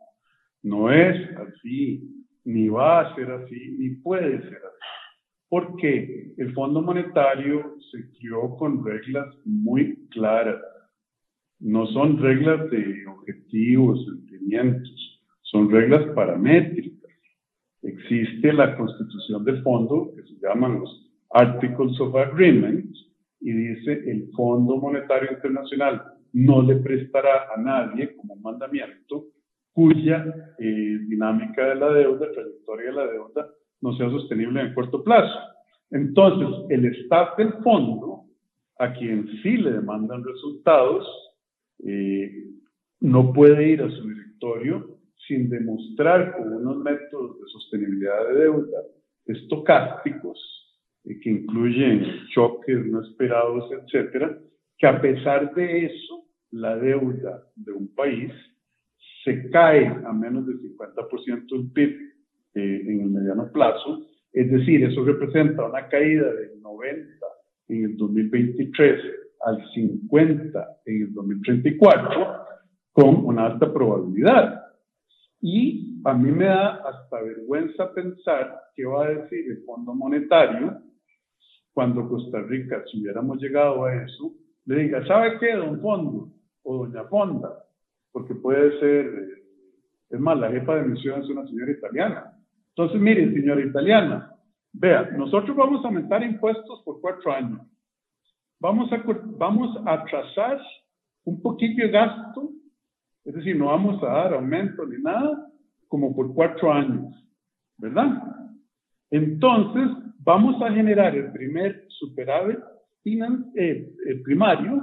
[0.63, 4.87] No es así, ni va a ser así, ni puede ser así.
[5.49, 10.61] porque el Fondo Monetario se creó con reglas muy claras.
[11.61, 17.11] No son reglas de objetivos, sentimientos, son reglas paramétricas.
[17.83, 22.95] Existe la constitución del fondo, que se llaman los Articles of Agreement,
[23.41, 29.27] y dice el Fondo Monetario Internacional no le prestará a nadie como mandamiento
[29.73, 30.25] cuya
[30.59, 33.49] eh, dinámica de la deuda, trayectoria de la deuda,
[33.81, 35.39] no sea sostenible en el corto plazo.
[35.91, 38.25] Entonces, el staff del fondo,
[38.79, 41.07] a quien sí le demandan resultados,
[41.85, 42.45] eh,
[43.01, 48.79] no puede ir a su directorio sin demostrar con unos métodos de sostenibilidad de deuda
[49.27, 50.39] estocásticos,
[51.05, 54.39] eh, que incluyen choques no esperados, etcétera,
[54.79, 58.33] que a pesar de eso, la deuda de un país
[59.25, 62.01] se cae a menos del 50% del PIB
[62.55, 64.07] eh, en el mediano plazo.
[64.33, 67.27] Es decir, eso representa una caída del 90
[67.69, 72.41] en el 2023 al 50 en el 2034
[72.93, 74.65] con una alta probabilidad.
[75.41, 80.83] Y a mí me da hasta vergüenza pensar qué va a decir el Fondo Monetario
[81.73, 84.33] cuando Costa Rica, si hubiéramos llegado a eso,
[84.67, 86.29] le diga, ¿sabe qué, don Fondo
[86.63, 87.65] o doña Fonda?
[88.13, 89.43] Porque puede ser, eh,
[90.11, 92.33] es más, la jefa de misión es una señora italiana.
[92.71, 94.35] Entonces, mire, señora italiana,
[94.73, 97.61] vea, nosotros vamos a aumentar impuestos por cuatro años.
[98.61, 99.03] Vamos a,
[99.39, 100.61] vamos a trazar
[101.25, 102.51] un poquito de gasto,
[103.25, 105.51] es decir, no vamos a dar aumento ni nada,
[105.89, 107.15] como por cuatro años,
[107.79, 108.23] ¿verdad?
[109.11, 112.59] Entonces, vamos a generar el primer superávit
[113.05, 114.83] eh, el primario,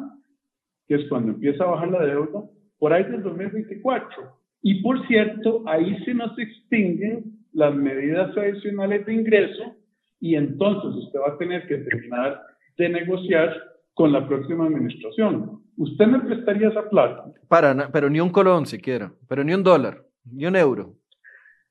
[0.88, 2.44] que es cuando empieza a bajar la deuda,
[2.80, 4.38] por ahí del 2024.
[4.63, 9.76] Y por cierto, ahí se nos extinguen las medidas adicionales de ingreso
[10.20, 12.42] y entonces usted va a tener que terminar
[12.78, 13.54] de negociar
[13.94, 15.63] con la próxima administración.
[15.78, 17.26] ¿Usted me prestaría esa plata?
[17.48, 20.96] Para, pero ni un colón siquiera, pero ni un dólar, ni un euro.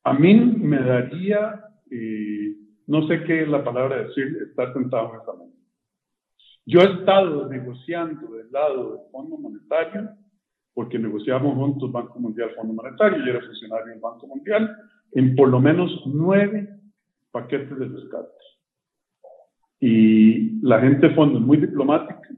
[0.05, 5.21] A mí me daría, eh, no sé qué es la palabra decir, estar sentado en
[5.21, 5.57] esa mesa.
[6.67, 10.11] Yo he estado negociando del lado del Fondo Monetario,
[10.75, 14.77] porque negociamos juntos Banco Mundial, Fondo Monetario, yo era funcionario del Banco Mundial,
[15.13, 16.69] en por lo menos nueve
[17.31, 18.29] paquetes de rescate.
[19.81, 22.29] Y la gente del fondo es muy diplomática,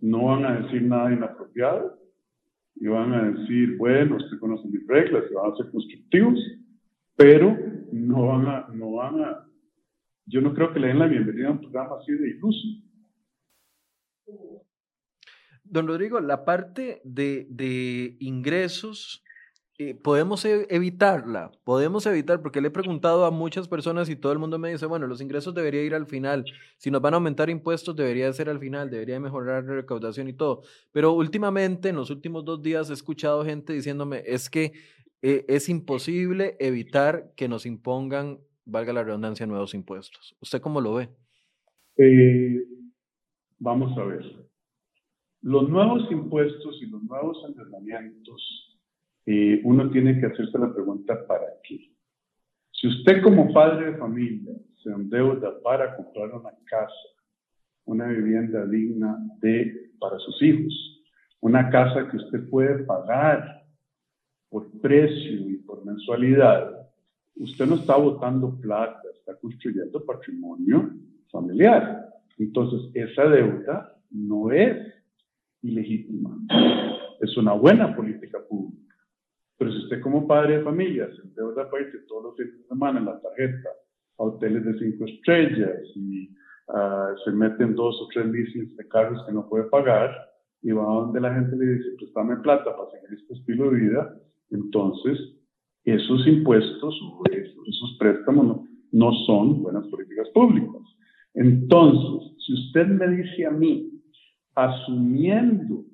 [0.00, 1.98] no van a decir nada inapropiado,
[2.76, 6.38] y van a decir, bueno, usted conoce mis reglas, y van a ser constructivos,
[7.16, 7.56] pero
[7.92, 9.46] no van a, no van a,
[10.26, 12.68] yo no creo que le den la bienvenida a un programa así de iluso.
[15.68, 19.24] Don Rodrigo, la parte de, ingresos,
[20.02, 24.38] podemos e, evitarla, podemos evitar, porque le he preguntado a muchas personas y todo el
[24.38, 26.44] mundo me dice, bueno, los ingresos debería ir al final,
[26.78, 30.32] si nos van a aumentar impuestos debería ser al final, debería mejorar la recaudación y
[30.32, 30.62] todo,
[30.92, 34.72] pero últimamente, en los últimos dos días, he escuchado gente diciéndome, es que
[35.22, 40.36] eh, es imposible evitar que nos impongan, valga la redundancia, nuevos impuestos.
[40.40, 41.08] ¿Usted cómo lo ve?
[41.96, 42.62] Eh,
[43.58, 44.24] vamos a ver.
[45.42, 48.75] Los nuevos impuestos y los nuevos endeudamientos,
[49.26, 51.90] eh, uno tiene que hacerse la pregunta ¿para qué?
[52.70, 56.92] Si usted como padre de familia se endeuda para comprar una casa,
[57.86, 61.02] una vivienda digna de, para sus hijos,
[61.40, 63.64] una casa que usted puede pagar
[64.48, 66.88] por precio y por mensualidad,
[67.36, 70.90] usted no está botando plata, está construyendo patrimonio
[71.30, 72.08] familiar.
[72.38, 74.76] Entonces, esa deuda no es
[75.62, 76.38] ilegítima.
[77.20, 78.85] Es una buena política pública.
[79.58, 82.68] Pero si usted como padre de familia se endeuda para irse todos los fines de
[82.68, 83.68] semana en la tarjeta
[84.18, 86.28] a hoteles de cinco estrellas y
[86.68, 90.10] uh, se meten dos o tres leasings de carros que no puede pagar
[90.62, 94.16] y va donde la gente le dice, préstame plata para seguir este estilo de vida,
[94.50, 95.18] entonces
[95.84, 100.82] esos impuestos o esos, préstamos no, no son buenas políticas públicas.
[101.34, 103.92] Entonces, si usted me dice a mí
[104.56, 105.84] asumiendo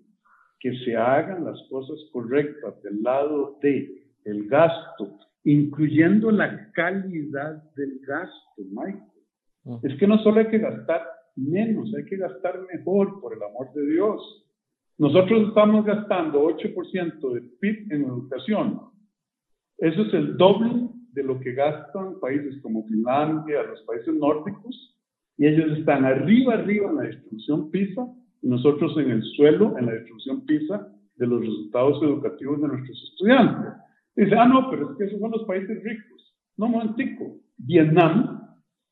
[0.62, 7.98] que se hagan las cosas correctas del lado de el gasto, incluyendo la calidad del
[8.06, 9.80] gasto, Michael.
[9.82, 11.02] Es que no solo hay que gastar
[11.34, 14.46] menos, hay que gastar mejor, por el amor de Dios.
[14.98, 18.82] Nosotros estamos gastando 8% del PIB en educación.
[19.78, 24.96] Eso es el doble de lo que gastan países como Finlandia, los países nórdicos,
[25.38, 28.06] y ellos están arriba, arriba en la distribución PISA
[28.43, 33.72] nosotros en el suelo, en la distribución PISA, de los resultados educativos de nuestros estudiantes.
[34.16, 36.34] Dice, ah, no, pero es que esos son los países ricos.
[36.57, 37.38] No, momentico.
[37.57, 38.43] Vietnam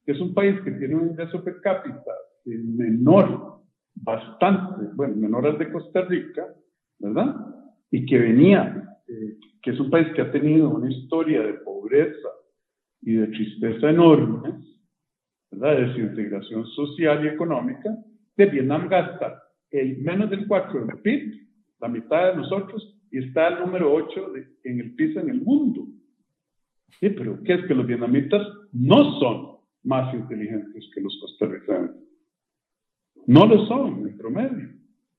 [0.04, 2.12] que es un país que tiene un ingreso per cápita
[2.46, 3.60] menor,
[3.94, 6.46] bastante, bueno, menor al de Costa Rica,
[6.98, 7.36] ¿verdad?
[7.90, 12.28] Y que venía, eh, que es un país que ha tenido una historia de pobreza
[13.02, 14.54] y de tristeza enormes,
[15.50, 15.76] ¿verdad?
[15.76, 17.96] De desintegración social y económica,
[18.40, 21.46] de Vietnam gasta el menos del 4 del PIB,
[21.78, 24.32] la mitad de nosotros, y está el número 8
[24.64, 25.86] en el piso en el mundo.
[26.98, 32.02] Sí, pero ¿qué es que los vietnamitas no son más inteligentes que los costarricenses?
[33.26, 34.70] No lo son en promedio,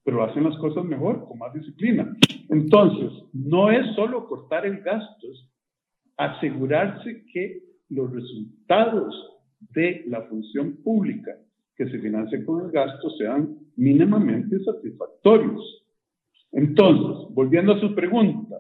[0.03, 2.17] pero hacen las cosas mejor, con más disciplina.
[2.49, 5.47] Entonces, no es solo cortar el gasto, es
[6.17, 9.13] asegurarse que los resultados
[9.59, 11.32] de la función pública
[11.82, 15.84] que se financia con el gasto sean mínimamente satisfactorios.
[16.52, 18.58] Entonces, volviendo a su pregunta,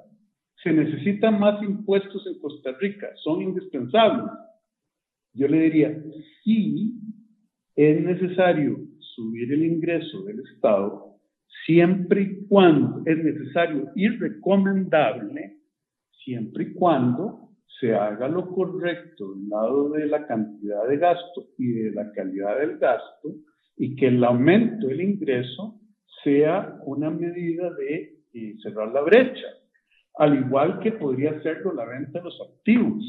[0.63, 3.07] ¿se necesitan más impuestos en Costa Rica?
[3.23, 4.31] ¿Son indispensables?
[5.33, 6.03] Yo le diría,
[6.43, 6.95] sí,
[7.75, 11.11] es necesario subir el ingreso del Estado
[11.67, 15.57] siempre y cuando es necesario y recomendable,
[16.23, 17.50] siempre y cuando
[17.81, 22.59] se haga lo correcto del lado de la cantidad de gasto y de la calidad
[22.59, 23.33] del gasto
[23.75, 25.81] y que el aumento del ingreso
[26.23, 29.47] sea una medida de eh, cerrar la brecha,
[30.15, 33.03] al igual que podría serlo la venta de los activos.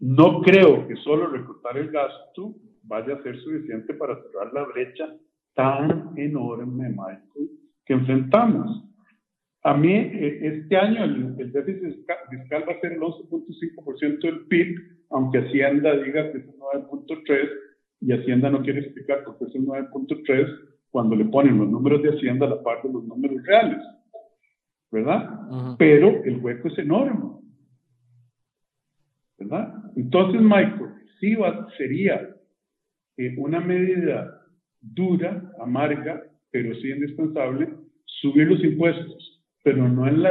[0.00, 5.14] No creo que solo recortar el gasto vaya a ser suficiente para cerrar la brecha
[5.52, 7.50] tan enorme, Michael,
[7.84, 8.87] que enfrentamos.
[9.68, 14.78] A mí, eh, este año el, déficit fiscal va a ser el 11.5% del PIB,
[15.10, 17.50] aunque Hacienda diga que es el 9.3%,
[18.00, 22.02] y Hacienda no quiere explicar por qué es el 9.3% cuando le ponen los números
[22.02, 23.78] de Hacienda a la par de los números reales,
[24.90, 25.76] ¿verdad?
[25.76, 27.30] Pero el hueco es enorme,
[29.36, 29.74] ¿verdad?
[29.96, 32.26] Entonces, Michael, sí va, sería
[33.36, 34.40] una medida
[34.80, 37.68] dura, amarga, pero sí indispensable,
[38.06, 39.37] subir los impuestos,
[39.68, 40.24] pero no en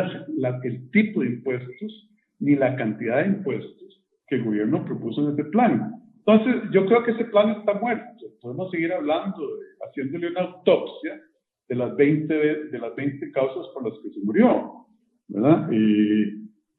[0.63, 2.09] el tipo de impuestos
[2.39, 5.93] ni la cantidad de impuestos que el gobierno propuso en este plan.
[6.25, 8.25] Entonces, yo creo que ese plan está muerto.
[8.41, 9.47] Podemos seguir hablando,
[9.88, 11.21] haciéndole una autopsia
[11.69, 14.88] de las 20, de las 20 causas por las que se murió,
[15.27, 15.69] ¿verdad?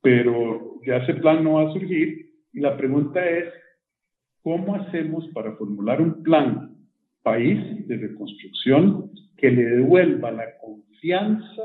[0.03, 3.55] pero ya ese plan no va a surgir y la pregunta es,
[4.43, 6.77] ¿cómo hacemos para formular un plan
[7.23, 11.63] país de reconstrucción que le devuelva la confianza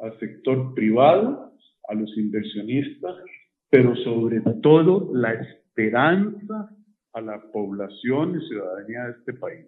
[0.00, 1.52] al sector privado,
[1.88, 3.16] a los inversionistas,
[3.70, 6.70] pero sobre todo la esperanza
[7.12, 9.66] a la población y ciudadanía de este país.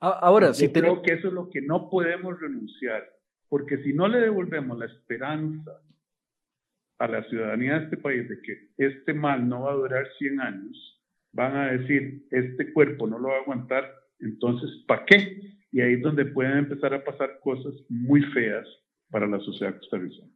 [0.00, 3.04] Ahora, si creo que eso es lo que no podemos renunciar,
[3.48, 5.70] porque si no le devolvemos la esperanza
[6.98, 10.40] a la ciudadanía de este país de que este mal no va a durar 100
[10.40, 11.02] años,
[11.32, 15.40] van a decir, este cuerpo no lo va a aguantar, entonces, ¿para qué?
[15.70, 18.66] Y ahí es donde pueden empezar a pasar cosas muy feas
[19.12, 20.26] para la sociedad costarricense.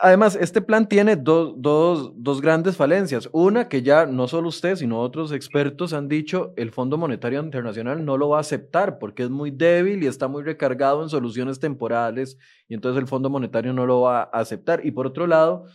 [0.00, 3.30] Además, este plan tiene dos, dos, dos, grandes falencias.
[3.32, 8.04] Una, que ya no solo usted, sino otros expertos han dicho, el Fondo Monetario Internacional
[8.04, 11.60] no lo va a aceptar porque es muy débil y está muy recargado en soluciones
[11.60, 12.36] temporales
[12.68, 14.84] y entonces el Fondo Monetario no lo va a aceptar.
[14.84, 15.66] Y por otro lado,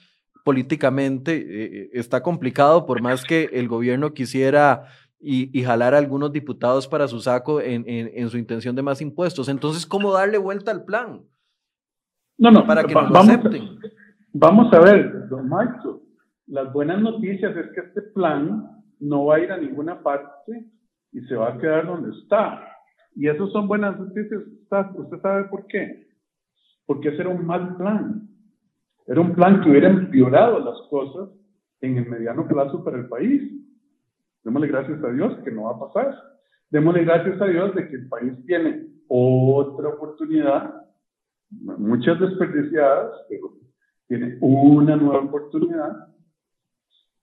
[0.43, 4.84] políticamente eh, está complicado, por más que el gobierno quisiera
[5.22, 9.47] y, jalar a algunos diputados para su saco en, en, su intención de más impuestos.
[9.47, 11.24] Entonces, ¿cómo darle vuelta al plan?
[12.40, 13.80] No, no, para que nos vamos, acepten.
[14.34, 16.02] Vamos a ver, don Maestro,
[16.48, 18.66] las buenas noticias es que este plan
[19.00, 20.66] no va a ir a ninguna parte
[21.12, 22.66] y se va a quedar donde está.
[23.16, 24.42] Y eso son buenas noticias.
[24.96, 26.08] ¿Usted sabe por qué?
[26.86, 28.30] Porque ese era un mal plan.
[29.06, 31.30] Era un plan que hubiera empeorado las cosas
[31.82, 33.52] en el mediano plazo para el país.
[34.44, 36.16] Démosle gracias a Dios que no va a pasar.
[36.70, 40.86] Démosle gracias a Dios de que el país tiene otra oportunidad,
[41.52, 43.54] muchas desperdiciadas, pero
[44.08, 46.08] tiene una nueva oportunidad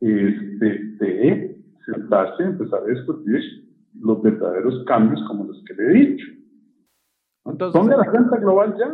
[0.00, 0.66] este,
[0.98, 3.40] de sentarse y empezar a discutir
[4.00, 6.26] los verdaderos cambios como los que le he dicho.
[7.44, 8.92] Entonces, Ponga la renta global ya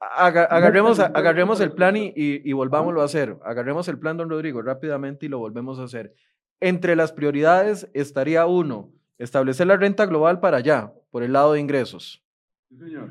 [0.00, 3.36] agarremos, agarremos el plan y, y, volvámoslo a hacer.
[3.44, 6.14] Agarremos el plan, don Rodrigo, rápidamente y lo volvemos a hacer.
[6.60, 11.60] Entre las prioridades estaría uno, establecer la renta global para allá, por el lado de
[11.60, 12.24] ingresos.
[12.68, 13.10] Sí, señor.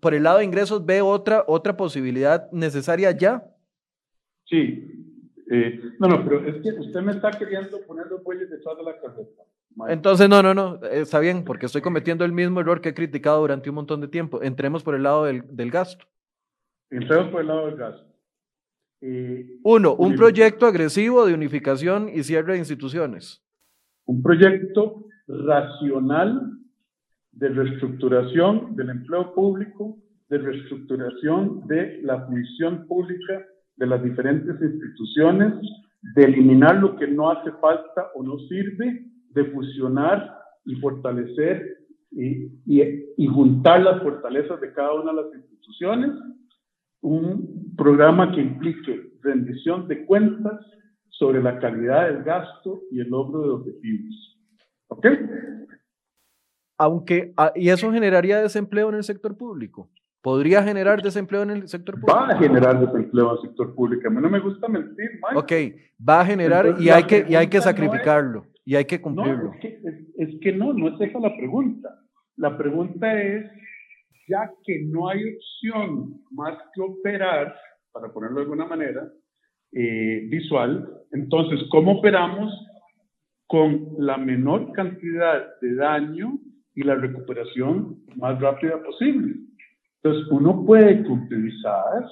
[0.00, 3.44] Por el lado de ingresos, ¿ve otra, otra posibilidad necesaria ya?
[4.46, 4.86] Sí.
[5.50, 8.82] Eh, no, no, pero es que usted me está queriendo poner los bueyes detrás de
[8.84, 9.42] la carreta.
[9.88, 13.40] Entonces, no, no, no, está bien, porque estoy cometiendo el mismo error que he criticado
[13.40, 14.42] durante un montón de tiempo.
[14.42, 16.06] Entremos por el lado del, del gasto.
[16.90, 18.06] Entremos por el lado del gasto.
[19.00, 23.42] Eh, Uno, un proyecto agresivo de unificación y cierre de instituciones.
[24.04, 26.58] un proyecto racional
[27.32, 33.44] de reestructuración del empleo público, de reestructuración de la función pública
[33.76, 35.54] de las diferentes instituciones,
[36.14, 41.78] de eliminar lo que no hace falta o no sirve, de fusionar y fortalecer
[42.10, 46.10] y, y, juntar las fortalezas de cada una de las instituciones,
[47.02, 50.60] un programa que implique rendición de cuentas
[51.10, 54.38] sobre la calidad del gasto y el logro de objetivos.
[54.88, 55.06] ¿Ok?
[56.80, 59.90] Aunque, ah, ¿y eso generaría desempleo en el sector público?
[60.22, 62.18] ¿Podría generar desempleo en el sector público?
[62.18, 64.08] Va a generar desempleo en el sector público.
[64.08, 65.36] A mí no me gusta mentir, Mike.
[65.36, 69.50] Ok, va a generar y, hay que, y hay que sacrificarlo y hay que cumplirlo.
[69.50, 69.80] No, es, que,
[70.16, 71.90] es, que no, no es esa la pregunta.
[72.36, 73.44] La pregunta es,
[74.26, 77.54] ya que no hay opción más que operar,
[77.92, 79.06] para ponerlo de alguna manera,
[79.72, 82.50] eh, visual, entonces, ¿cómo operamos
[83.46, 86.38] con la menor cantidad de daño
[86.80, 89.34] y la recuperación más rápida posible.
[90.02, 92.06] Entonces, uno puede utilizar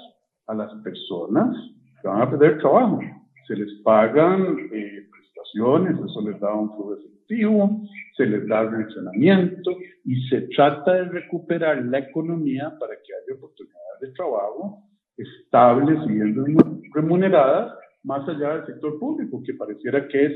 [0.46, 1.56] a las personas
[2.02, 3.00] que van a perder trabajo.
[3.46, 7.80] Se les pagan eh, prestaciones, eso les da un flujo efectivo,
[8.14, 9.70] se les da mencionamiento
[10.04, 14.82] y se trata de recuperar la economía para que haya oportunidades de trabajo
[15.16, 20.32] estables y bien remuneradas más allá del sector público, que pareciera que es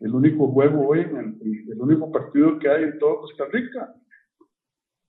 [0.00, 3.94] el único juego hoy, el, único partido que hay en toda Costa Rica.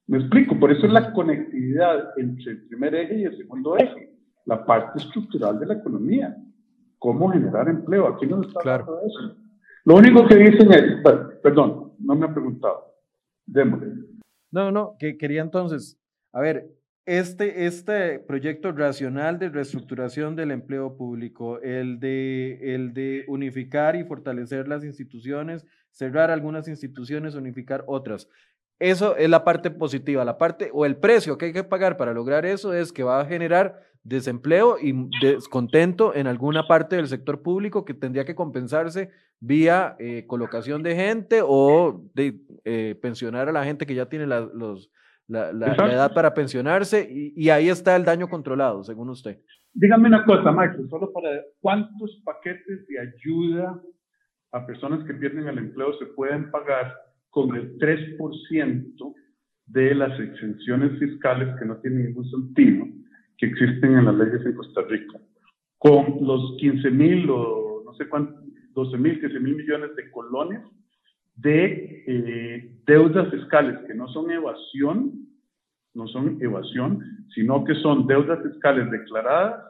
[0.08, 4.14] Me explico, por eso es la conectividad entre el primer eje y el segundo eje,
[4.46, 6.36] la parte estructural de la economía,
[7.00, 8.08] cómo generar empleo.
[8.08, 9.00] Aquí no está claro.
[9.06, 9.38] eso.
[9.86, 11.02] Lo único que dicen es,
[11.42, 12.94] perdón, no me ha preguntado,
[13.46, 13.94] démosle.
[14.52, 15.98] No, no, que quería entonces,
[16.34, 16.68] a ver,
[17.06, 24.04] este, este proyecto racional de reestructuración del empleo público, el de, el de unificar y
[24.04, 28.30] fortalecer las instituciones, cerrar algunas instituciones, unificar otras.
[28.80, 30.26] Eso es la parte positiva.
[30.26, 33.22] La parte o el precio que hay que pagar para lograr eso es que va
[33.22, 39.12] a generar desempleo y descontento en alguna parte del sector público que tendría que compensarse
[39.40, 44.26] vía eh, colocación de gente o de eh, pensionar a la gente que ya tiene
[44.26, 44.90] los,
[45.32, 49.40] la, la, edad para pensionarse y, ahí está el daño controlado, según usted.
[49.74, 53.82] Dígame una cosa, Max, solo para cuántos paquetes de ayuda
[54.52, 56.94] a personas que pierden el empleo se pueden pagar
[57.30, 59.16] con el 3%
[59.68, 62.86] de las exenciones fiscales que no tienen ningún sentido
[63.38, 65.20] que existen en las leyes en Costa Rica.
[65.78, 68.36] Con los 15 mil o no sé cuántos,
[68.74, 70.62] 12 mil, 15 mil millones de colones
[71.36, 75.28] de eh, deudas fiscales que no son evasión,
[75.94, 77.00] no son evasión,
[77.34, 79.64] sino que son deudas fiscales declaradas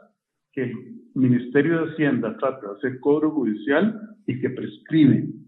[0.52, 0.74] que el
[1.14, 5.42] Ministerio de Hacienda trata de hacer cobro judicial y que prescriben.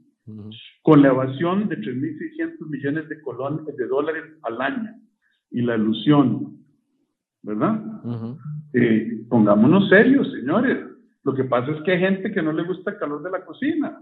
[0.83, 4.91] Con la evasión de 3.600 millones de, colones, de dólares al año
[5.51, 6.59] y la ilusión,
[7.43, 7.83] ¿verdad?
[8.73, 10.79] Eh, pongámonos serios, señores.
[11.25, 13.45] Lo que pasa es que hay gente que no le gusta el calor de la
[13.45, 14.01] cocina.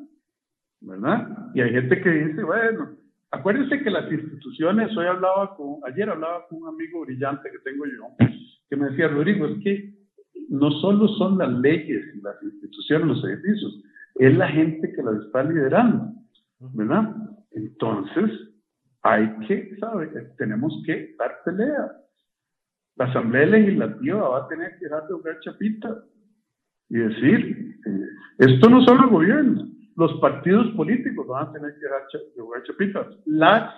[0.83, 1.51] ¿Verdad?
[1.55, 2.91] Y hay gente que dice, bueno,
[3.31, 7.85] acuérdense que las instituciones, hoy hablaba con, ayer hablaba con un amigo brillante que tengo
[7.87, 8.27] yo,
[8.69, 9.95] que me decía, Rodrigo, es que
[10.49, 13.83] no solo son las leyes y las instituciones, los edificios,
[14.17, 16.13] es la gente que las está liderando,
[16.75, 17.15] ¿verdad?
[17.53, 18.31] Entonces,
[19.03, 20.09] hay que, ¿sabe?
[20.39, 21.93] Tenemos que dar pelea.
[22.97, 26.05] La Asamblea Legislativa va a tener que dejar de jugar chapita
[26.91, 28.07] y decir, eh,
[28.39, 33.75] esto no solo el gobierno, los partidos políticos van a tener que jugar chapitas, las,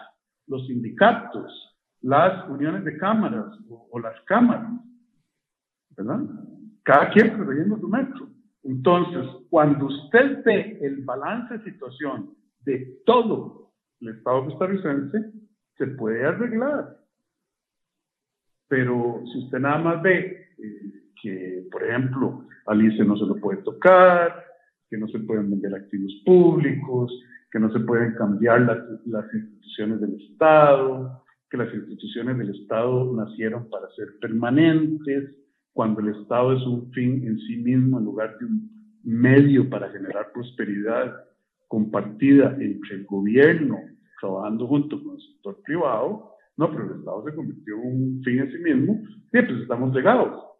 [0.46, 4.70] los sindicatos, las uniones de cámaras o, las cámaras,
[5.96, 6.20] ¿verdad?
[6.82, 8.28] Cada quien preveyendo su metro.
[8.62, 15.32] Entonces, cuando usted ve el balance de situación de todo el Estado costarricense,
[15.76, 16.98] se puede arreglar.
[18.68, 23.36] Pero si usted nada más ve eh, que, por ejemplo, al ICE no se lo
[23.36, 24.44] puede tocar,
[24.94, 27.12] que no se pueden vender activos públicos,
[27.50, 31.20] que no se pueden cambiar las, las instituciones del Estado,
[31.50, 35.34] que las instituciones del Estado nacieron para ser permanentes,
[35.72, 38.70] cuando el Estado es un fin en sí mismo en lugar de un
[39.02, 41.12] medio para generar prosperidad
[41.66, 43.80] compartida entre el gobierno,
[44.20, 48.38] trabajando junto con el sector privado, no, pero el Estado se convirtió en un fin
[48.38, 50.53] en sí mismo, y pues estamos legados.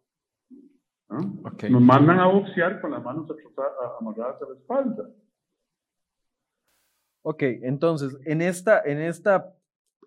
[1.71, 3.29] Nos mandan a boxear con las manos
[4.01, 5.09] amarradas a la espalda.
[7.23, 9.55] Ok, entonces, en esta, en esta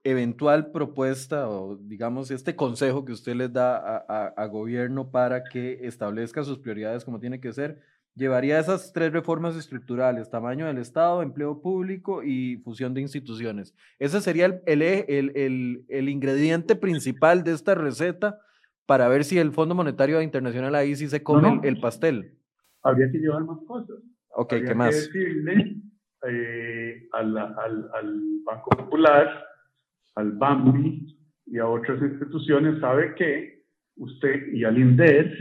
[0.03, 5.79] eventual propuesta o digamos este consejo que usted les da a, a, gobierno para que
[5.81, 7.81] establezca sus prioridades como tiene que ser,
[8.17, 13.75] llevaría esas tres reformas estructurales, tamaño del Estado, empleo público y fusión de instituciones.
[13.99, 18.39] Ese sería el, el, el, ingrediente principal de esta receta
[18.87, 22.33] para ver si el Fondo Monetario Internacional ahí sí se come El, pastel.
[22.81, 23.97] Habría que llevar más cosas.
[24.29, 25.09] Ok, ¿qué más?
[25.09, 25.75] Que decirle
[26.27, 29.45] eh, al, al, al Banco Popular,
[30.15, 33.65] al BAMBI y a otras instituciones, sabe que
[33.97, 35.31] usted y al INDER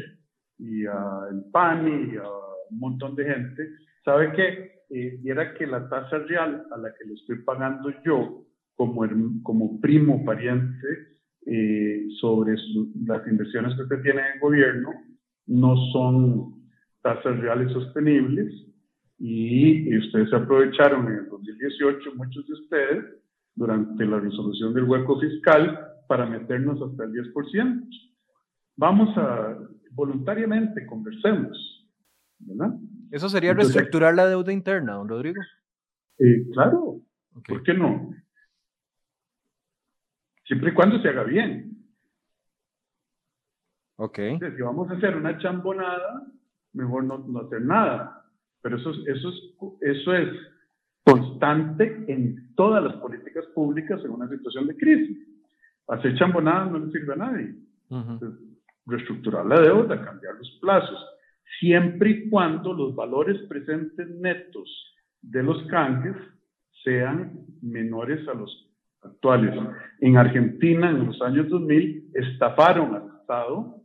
[0.59, 2.28] y al PANI y a
[2.70, 3.68] un montón de gente,
[4.05, 8.44] sabe que eh, era que la tasa real a la que le estoy pagando yo
[8.74, 9.07] como,
[9.42, 11.15] como primo pariente
[11.47, 12.57] eh, sobre
[13.07, 14.90] las inversiones que usted tiene en el gobierno
[15.47, 16.68] no son
[17.03, 18.53] tasas reales sostenibles
[19.18, 23.05] y, ustedes se aprovecharon en el 2018, muchos de ustedes,
[23.55, 25.78] durante la resolución del hueco fiscal
[26.09, 27.88] para meternos hasta el 10%.
[28.76, 29.57] Vamos a,
[29.92, 31.76] voluntariamente, conversemos
[33.11, 35.40] ¿Eso sería reestructurar la deuda interna, don Rodrigo?
[36.18, 37.01] Eh, claro,
[37.47, 38.11] ¿por qué no?
[40.47, 41.72] Siempre y cuando se haga bien.
[43.99, 44.18] Ok.
[44.38, 46.26] si vamos a hacer una chambonada,
[46.72, 48.24] mejor no, hacer nada.
[48.62, 49.34] Pero eso, eso, es,
[49.80, 50.28] eso es
[51.05, 55.18] constante en todas las políticas públicas en una situación de crisis.
[55.88, 57.55] Hacer chambonada no le sirve a nadie.
[58.86, 61.05] reestructurar la deuda, cambiar los plazos,
[61.59, 64.68] siempre y cuando los valores presentes netos
[65.22, 66.16] de los canjes
[66.84, 68.65] sean menores a los
[69.07, 69.54] actuales.
[70.00, 73.82] En Argentina, en los años 2000, estafaron al Estado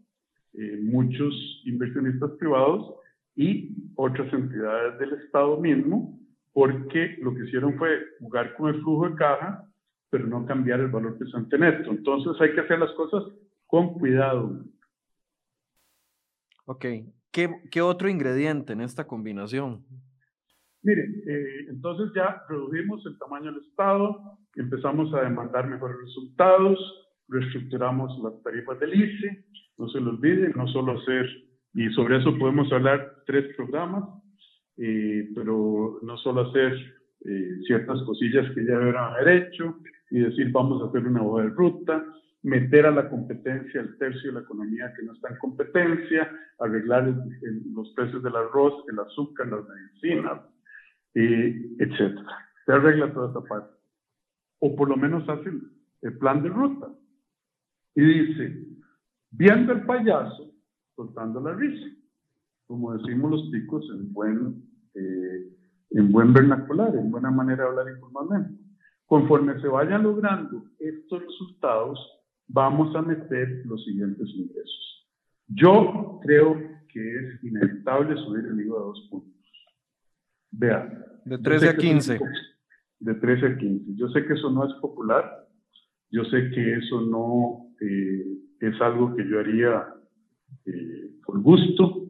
[0.54, 1.34] eh, muchos
[1.66, 2.96] inversionistas privados
[3.36, 6.20] y otras entidades del Estado mismo,
[6.54, 9.66] porque lo que hicieron fue jugar con el flujo de caja,
[10.10, 11.92] pero no cambiar el valor presente neto.
[11.92, 13.24] Entonces hay que hacer las cosas
[13.68, 14.66] con cuidado.
[16.66, 16.86] Ok,
[17.32, 19.86] ¿Qué, otro ingrediente en esta combinación?
[20.84, 26.80] Mire, eh, entonces ya redujimos el tamaño del Estado, empezamos a demandar mejores resultados,
[27.28, 29.46] reestructuramos las tarifas del ICE,
[29.78, 31.28] no se lo olviden, no solo hacer,
[31.74, 34.04] y sobre eso podemos hablar tres programas,
[34.78, 36.74] eh, pero no solo hacer
[37.26, 39.76] eh, ciertas cosillas que ya deberían haber hecho
[40.10, 42.06] y decir vamos a hacer una hoja de ruta,
[42.44, 46.30] meter a la competencia el tercio de la economía que no está en competencia,
[46.60, 47.14] arreglar
[47.74, 50.42] los precios del arroz, el azúcar, las medicinas,
[51.14, 52.20] etc.
[52.66, 53.74] Se arregla toda esta parte.
[54.60, 55.52] O por lo menos hace
[56.02, 56.88] el plan de ruta.
[57.96, 58.68] Y dice,
[59.32, 60.54] viendo el payaso,
[60.96, 61.88] soltando la risa,
[62.66, 64.64] como decimos los ticos en buen,
[64.96, 65.58] eh,
[65.92, 68.64] en buen vernacular, en buena manera de hablar informalmente.
[69.06, 72.00] Conforme se vayan logrando estos resultados,
[72.48, 75.10] vamos a meter los siguientes ingresos.
[75.48, 76.56] Yo creo
[76.88, 79.41] que es inevitable subir el IVA a dos puntos.
[80.52, 81.04] Vean.
[81.26, 82.20] De 13 a 15.
[83.00, 83.96] De 13 a 15.
[83.96, 85.48] Yo sé que eso no es popular.
[86.10, 89.86] Yo sé que eso no eh, es algo que yo haría
[90.66, 92.10] eh, por gusto,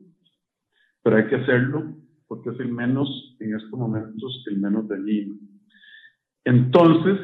[1.04, 1.96] pero hay que hacerlo
[2.28, 5.36] porque es el menos, en estos momentos, el menos dañino.
[6.46, 7.20] Entonces,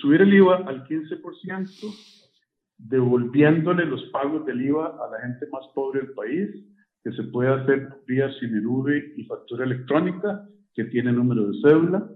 [0.00, 1.94] subir el IVA al 15%,
[2.76, 6.50] devolviéndole los pagos del IVA a la gente más pobre del país,
[7.04, 12.08] que se puede hacer vía Cinerube y factura electrónica, que tiene número de cédula,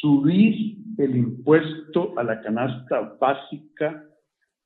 [0.00, 4.02] subir el impuesto a la canasta básica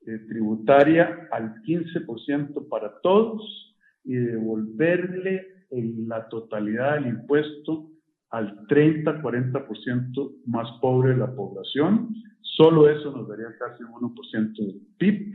[0.06, 7.90] eh, tributaria al 15% para todos y devolverle en la totalidad del impuesto
[8.30, 12.14] al 30-40% más pobre de la población.
[12.42, 15.34] Solo eso nos daría casi un 1% del PIB.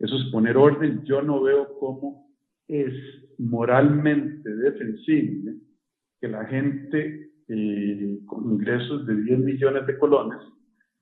[0.00, 1.04] Eso es poner orden.
[1.04, 2.25] Yo no veo cómo
[2.68, 2.92] es
[3.38, 5.56] moralmente defensible
[6.20, 10.38] que la gente eh, con ingresos de 10 millones de colones,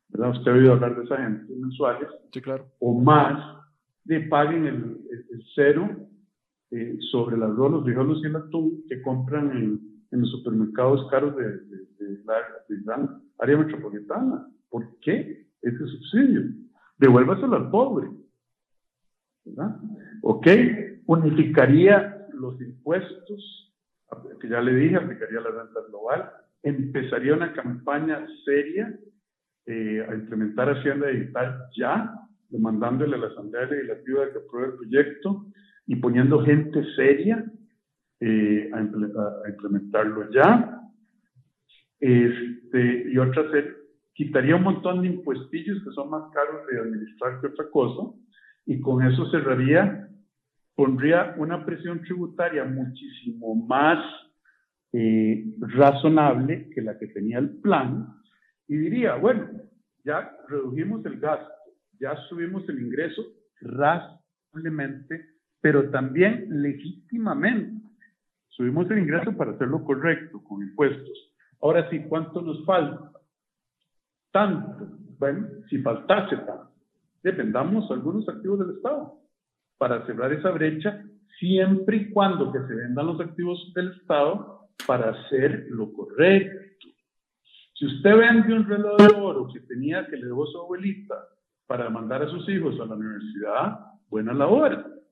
[0.08, 0.36] ¿verdad?
[0.36, 2.66] Usted ha oído hablar de esa gente mensuales, sí, claro.
[2.80, 3.58] o más,
[4.04, 5.00] de paguen el,
[5.54, 5.88] cero
[6.70, 11.08] eh, sobre las rolos, los frijoles y el atún que compran en en los supermercados
[11.10, 11.60] caros de,
[12.24, 12.34] la
[12.68, 14.46] gran área metropolitana.
[14.70, 16.42] ¿Por qué ese subsidio?
[16.98, 18.08] Devuélvaselo al pobre.
[19.44, 19.80] ¿verdad?
[20.22, 20.46] ¿Ok?
[21.06, 23.74] Unificaría los impuestos,
[24.40, 26.30] que ya le dije, aplicaría la renta global,
[26.62, 28.94] empezaría una campaña seria
[29.66, 32.14] eh, a implementar Hacienda Digital ya,
[32.48, 35.46] demandándole a la Asamblea Legislativa que apruebe el proyecto
[35.86, 37.44] y poniendo gente seria
[38.20, 38.80] eh, a,
[39.48, 40.80] implementarlo ya.
[42.00, 43.72] Este, y otra, se
[44.14, 48.10] quitaría un montón de impuestillos que son más caros de administrar que otra cosa,
[48.66, 50.08] y con eso cerraría
[50.74, 53.98] pondría una presión tributaria muchísimo más
[54.92, 58.08] eh, razonable que la que tenía el plan
[58.66, 59.48] y diría, bueno,
[60.04, 61.52] ya redujimos el gasto,
[62.00, 63.22] ya subimos el ingreso
[63.60, 65.26] razonablemente,
[65.60, 67.84] pero también legítimamente.
[68.48, 71.34] Subimos el ingreso para hacerlo correcto, con impuestos.
[71.60, 73.10] Ahora sí, ¿cuánto nos falta?
[74.30, 74.98] Tanto.
[75.18, 76.72] Bueno, si faltase tanto,
[77.22, 79.23] dependamos algunos activos del Estado
[79.78, 81.02] para cerrar esa brecha,
[81.38, 86.88] siempre y cuando que se vendan los activos del Estado para hacer lo correcto.
[87.74, 91.14] Si usted vende un reloj de oro que tenía que le dejó su abuelita
[91.66, 95.02] para mandar a sus hijos a la universidad, buena labor.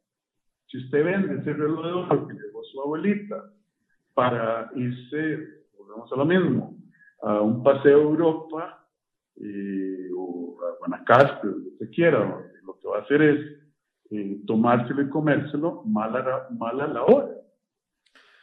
[0.66, 3.52] Si usted vende ese reloj de oro que le dejó su abuelita
[4.14, 6.76] para irse, volvemos a lo mismo,
[7.22, 8.88] a un paseo a Europa
[9.36, 12.20] eh, o a Guanacaste, lo que quiera,
[12.64, 13.61] lo que va a hacer es
[14.12, 17.28] eh, tomárselo y comérselo, mala, mala la hora.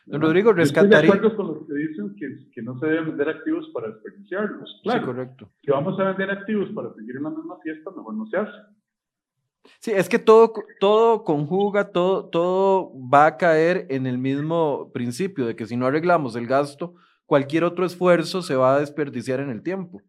[0.08, 0.98] Don Rodrigo, rescataría...
[0.98, 3.90] Estoy de acuerdo con los que dicen que, que, no se deben vender activos para
[3.90, 4.80] desperdiciarlos.
[4.82, 5.50] Claro, sí, correcto.
[5.62, 8.58] Que vamos a vender activos para seguir en la misma fiesta, mejor no se hace.
[9.80, 15.46] Sí, es que todo, todo conjuga, todo, todo va a caer en el mismo principio
[15.46, 16.96] de que si no arreglamos el gasto,
[17.28, 20.02] cualquier otro esfuerzo se va a desperdiciar en el tiempo.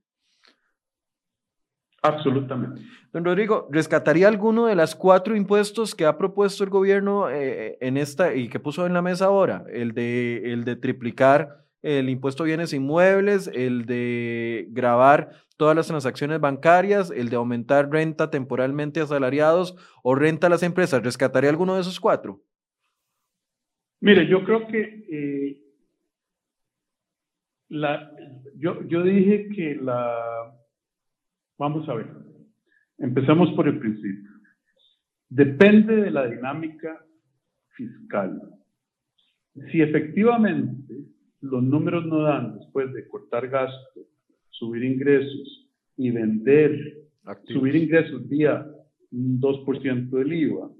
[2.02, 2.82] Absolutamente.
[3.12, 7.96] Don Rodrigo, ¿rescataría alguno de las cuatro impuestos que ha propuesto el gobierno eh, en
[7.96, 9.64] esta y que puso en la mesa ahora?
[9.70, 15.86] El de, el de triplicar el impuesto a bienes inmuebles, el de grabar todas las
[15.86, 21.02] transacciones bancarias, el de aumentar renta temporalmente a asalariados o renta a las empresas.
[21.02, 22.42] ¿Rescataría alguno de esos cuatro?
[24.00, 25.62] Mire, yo creo que eh,
[27.68, 28.10] la,
[28.56, 30.54] yo, yo dije que la
[31.60, 32.06] Vamos a ver.
[32.96, 34.30] Empezamos por el principio.
[35.28, 37.04] Depende de la dinámica
[37.76, 38.40] fiscal.
[39.70, 40.94] Si efectivamente
[41.42, 44.06] los números no dan después de cortar gastos,
[44.48, 46.96] subir ingresos y vender,
[47.48, 48.66] subir ingresos vía
[49.10, 50.70] un 2% del IVA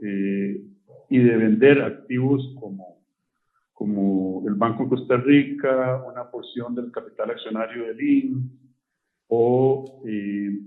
[0.00, 0.64] eh,
[1.10, 3.04] y de vender activos como,
[3.74, 8.69] como el Banco de Costa Rica, una porción del capital accionario del IN,
[9.30, 10.58] o, eh,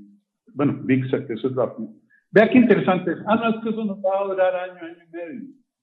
[0.53, 1.89] bueno, VIXA, que eso es rápido.
[2.31, 3.17] Vea qué interesante es.
[3.27, 5.41] Ah, no, es que eso nos va a durar año, año y medio.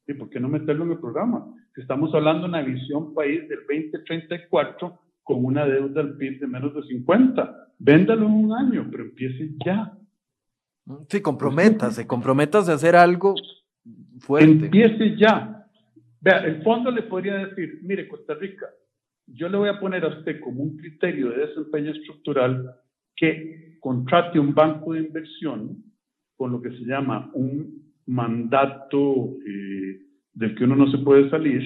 [0.08, 1.46] ¿Y por qué no meterlo en el programa?
[1.76, 6.74] Estamos hablando de una visión país del 2034 con una deuda al PIB de menos
[6.74, 7.68] de 50.
[7.78, 9.92] Véndalo en un año, pero empiece ya.
[11.08, 13.34] Sí, comprométase, comprométase a hacer algo
[14.18, 14.64] fuerte.
[14.64, 15.66] Empiece ya.
[16.20, 18.66] Vea, el fondo le podría decir, mire, Costa Rica,
[19.32, 22.74] yo le voy a poner a usted como un criterio de desempeño estructural
[23.16, 25.84] que contrate un banco de inversión
[26.36, 30.00] con lo que se llama un mandato eh,
[30.32, 31.62] del que uno no se puede salir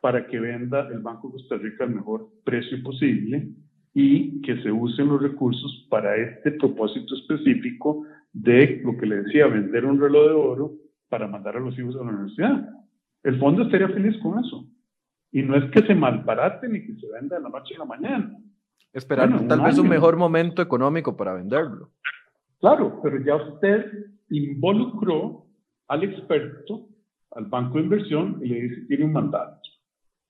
[0.00, 3.48] para que venda el Banco de Costa Rica al mejor precio posible
[3.94, 9.46] y que se usen los recursos para este propósito específico de lo que le decía,
[9.46, 10.72] vender un reloj de oro
[11.08, 12.68] para mandar a los hijos a la universidad.
[13.22, 14.66] El fondo estaría feliz con eso.
[15.32, 17.84] Y no es que se malbarate ni que se venda de la noche a la
[17.84, 18.36] mañana.
[18.92, 21.90] Esperar tal vez un mejor momento económico para venderlo.
[22.60, 23.92] Claro, pero ya usted
[24.30, 25.46] involucró
[25.88, 26.88] al experto,
[27.32, 29.60] al banco de inversión, y le dice, tiene un mandato.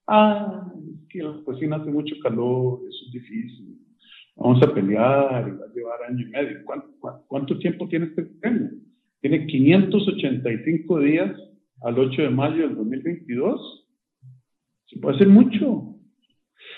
[0.09, 3.78] Ah, es que la cocina hace mucho calor, eso es difícil.
[4.36, 6.64] Vamos a pelear y va a llevar año y medio.
[6.64, 6.88] ¿Cuánto,
[7.26, 8.70] cuánto tiempo tiene este premio?
[9.20, 11.36] Tiene 585 días
[11.82, 13.86] al 8 de mayo del 2022
[14.87, 15.93] se puede hacer mucho.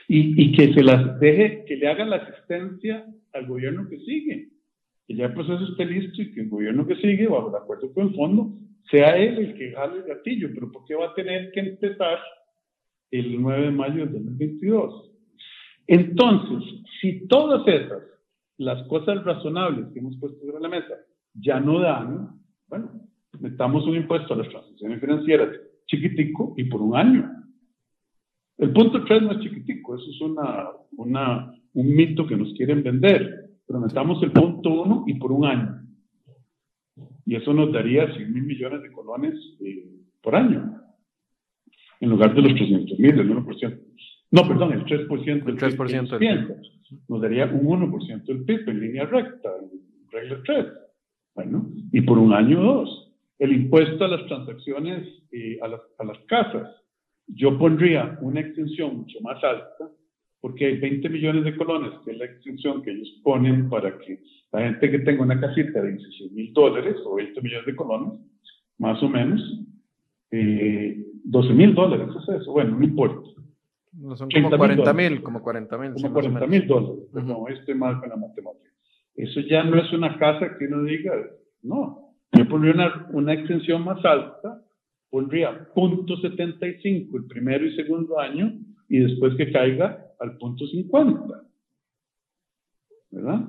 [0.08, 3.04] Y, y, que se las deje, que le hagan la asistencia
[3.34, 4.48] al gobierno que sigue.
[5.06, 7.92] Que ya el proceso esté listo y que el gobierno que sigue, bajo de acuerdo
[7.92, 8.50] con el fondo,
[8.90, 10.48] sea él el que jale el gatillo.
[10.54, 12.18] Pero ¿por qué va a tener que empezar
[13.10, 15.12] el 9 de mayo del 2022?
[15.86, 18.02] Entonces, si todas esas,
[18.58, 20.94] las cosas razonables que hemos puesto sobre la mesa,
[21.34, 22.30] ya no dan,
[22.68, 22.90] bueno,
[23.40, 25.48] metamos un impuesto a las transacciones financieras
[25.86, 27.37] chiquitico y por un año.
[28.58, 32.82] El punto 3 no es chiquitico, eso es una, una, un mito que nos quieren
[32.82, 33.48] vender.
[33.66, 35.82] Pero metamos el punto 1 y por un año.
[37.26, 39.84] Y eso nos daría 100 mil millones de colones eh,
[40.22, 40.80] por año,
[42.00, 43.80] en lugar de los 300 mil, el 1%.
[44.30, 46.56] No, perdón, el 3% del 3% PIB.
[47.08, 50.66] Nos daría un 1% del PIB en línea recta, en regla 3.
[51.34, 53.12] Bueno, y por un año o dos.
[53.38, 56.68] El impuesto a las transacciones, eh, a, las, a las casas,
[57.28, 59.90] yo pondría una extensión mucho más alta,
[60.40, 64.20] porque hay 20 millones de colones, que es la extensión que ellos ponen para que
[64.52, 68.20] la gente que tenga una casita de 16 mil dólares o 20 millones de colones
[68.78, 69.40] más o menos,
[70.30, 72.52] eh, 12 mil dólares, ¿qué es eso?
[72.52, 73.28] Bueno, no importa.
[73.92, 75.92] No son como 40 mil, como 40 mil.
[75.94, 78.70] Como 40 mil dólares, no, estoy mal con la matemática.
[79.16, 81.12] Eso ya no es una casa que uno diga,
[81.62, 84.62] no, yo pondría una, una extensión más alta,
[85.10, 88.52] pondría punto 75 el primero y segundo año
[88.88, 91.44] y después que caiga al punto 50.
[93.10, 93.40] ¿Verdad?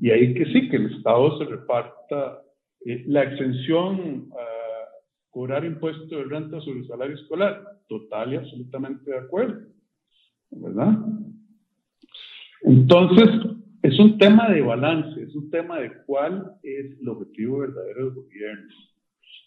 [0.00, 2.42] Y ahí que sí, que el Estado se reparta
[2.84, 4.90] eh, la exención a
[5.30, 7.62] cobrar impuesto de renta sobre el salario escolar.
[7.88, 9.66] Total y absolutamente de acuerdo.
[10.50, 10.98] ¿Verdad?
[12.62, 13.28] Entonces,
[13.82, 18.14] es un tema de balance, es un tema de cuál es el objetivo verdadero del
[18.14, 18.74] gobierno.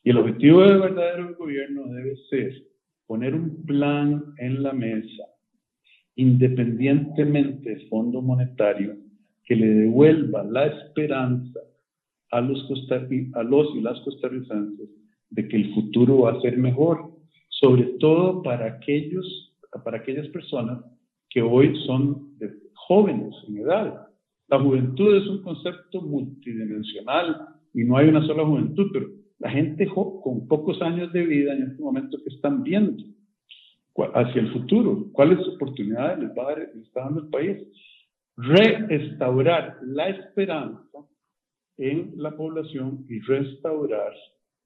[0.04, 2.54] Y el objetivo verdadero del gobierno debe ser
[3.06, 5.26] poner un plan en la mesa,
[6.16, 8.96] independientemente del Fondo Monetario,
[9.44, 11.60] que le devuelva la esperanza
[12.32, 12.68] a los,
[13.34, 14.90] a los y las costarricenses
[15.30, 17.12] de que el futuro va a ser mejor,
[17.50, 20.84] sobre todo para, aquellos, para aquellas personas
[21.30, 22.38] que hoy son
[22.74, 24.08] jóvenes en edad.
[24.48, 29.88] La juventud es un concepto multidimensional y no hay una sola juventud, pero la gente
[29.88, 33.04] con pocos años de vida en este momento que están viendo
[34.14, 37.58] hacia el futuro, cuáles oportunidades les, va a dar, les está dando el país.
[38.38, 41.00] Restaurar la esperanza
[41.78, 44.14] en la población y restaurar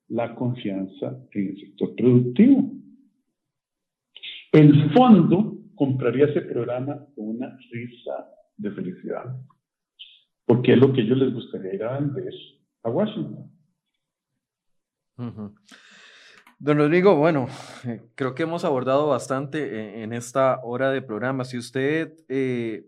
[0.09, 2.71] la confianza en el sector productivo.
[4.51, 9.35] El fondo compraría ese programa con una risa de felicidad,
[10.45, 12.33] porque es lo que ellos les gustaría ir a vender
[12.83, 13.54] a Washington.
[16.57, 17.47] Don Rodrigo, bueno,
[17.85, 21.43] eh, creo que hemos abordado bastante eh, en, esta hora de programa.
[21.43, 22.85] Si usted eh,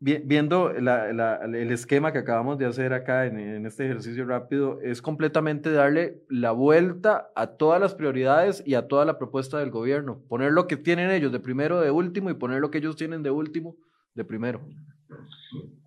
[0.00, 6.22] viendo el esquema que acabamos de hacer acá en, este ejercicio rápido, es completamente darle
[6.28, 10.20] la vuelta a todas las prioridades y a toda la propuesta del gobierno.
[10.28, 13.22] Poner lo que tienen ellos de primero de último y poner lo que ellos tienen
[13.22, 13.76] de último
[14.14, 14.60] de primero.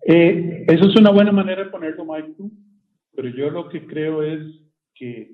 [0.04, 2.50] Eso es una buena manera de ponerlo, Michael,
[3.14, 4.62] pero yo lo que creo es
[4.94, 5.32] que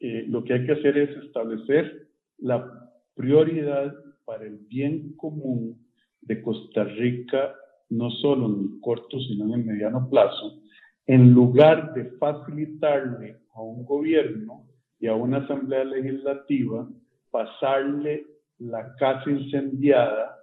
[0.00, 3.94] eh, lo que hay que hacer es establecer la prioridad
[4.24, 5.78] para el bien común
[6.20, 7.54] de Costa Rica
[7.88, 10.60] no solo en el corto, sino en el mediano plazo,
[11.06, 14.66] en lugar de facilitarle a un gobierno
[14.98, 16.88] y a una asamblea legislativa
[17.30, 18.26] pasarle
[18.58, 20.36] la casa incendiada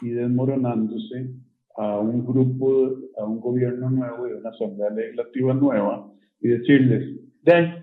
[0.00, 1.30] y desmoronándose
[1.76, 6.10] a un grupo, a un gobierno nuevo y a una asamblea legislativa nueva
[6.40, 7.79] y decirles, de,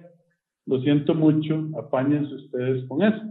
[0.68, 3.26] lo siento mucho, apáñense ustedes con esto.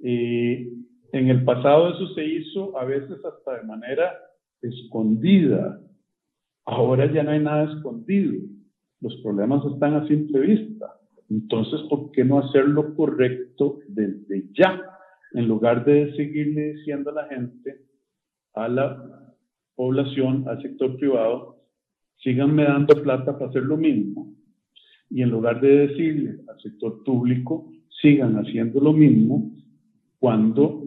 [0.00, 0.68] Y
[1.12, 4.12] en el pasado eso se hizo a veces hasta de manera
[4.60, 5.80] escondida.
[6.66, 8.34] Ahora ya no hay nada escondido.
[9.00, 10.98] Los problemas están a simple vista.
[11.30, 14.82] Entonces, ¿por qué no hacer lo correcto desde ya?
[15.34, 17.82] En lugar de seguirle diciendo a la gente,
[18.54, 19.36] a la
[19.76, 21.58] población, al sector privado,
[22.16, 24.37] síganme dando plata para hacer lo mismo.
[25.10, 29.50] Y en lugar de decirle al sector público, sigan haciendo lo mismo,
[30.18, 30.84] cuando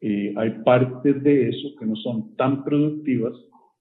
[0.00, 3.32] eh, hay partes de eso que no son tan productivas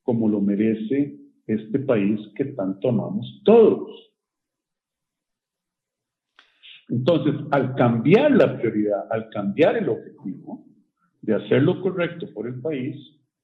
[0.04, 1.18] como lo merece
[1.48, 3.90] este país que tanto amamos todos.
[6.88, 10.66] Entonces, al cambiar la prioridad, al cambiar el objetivo
[11.22, 12.96] de hacer lo correcto por el país,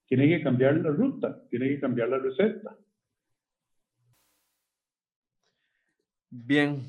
[0.08, 2.76] tiene que cambiar la ruta, tiene que cambiar la receta.
[6.34, 6.82] Bien,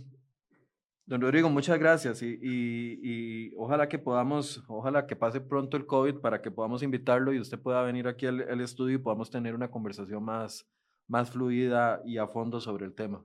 [1.04, 6.40] Don Rodrigo, muchas gracias y, ojalá que podamos, ojalá que pase pronto el COVID para
[6.40, 10.22] que podamos invitarlo y usted pueda venir aquí al, estudio y podamos tener una conversación
[10.22, 10.70] más,
[11.08, 13.20] más fluida y a fondo sobre el tema.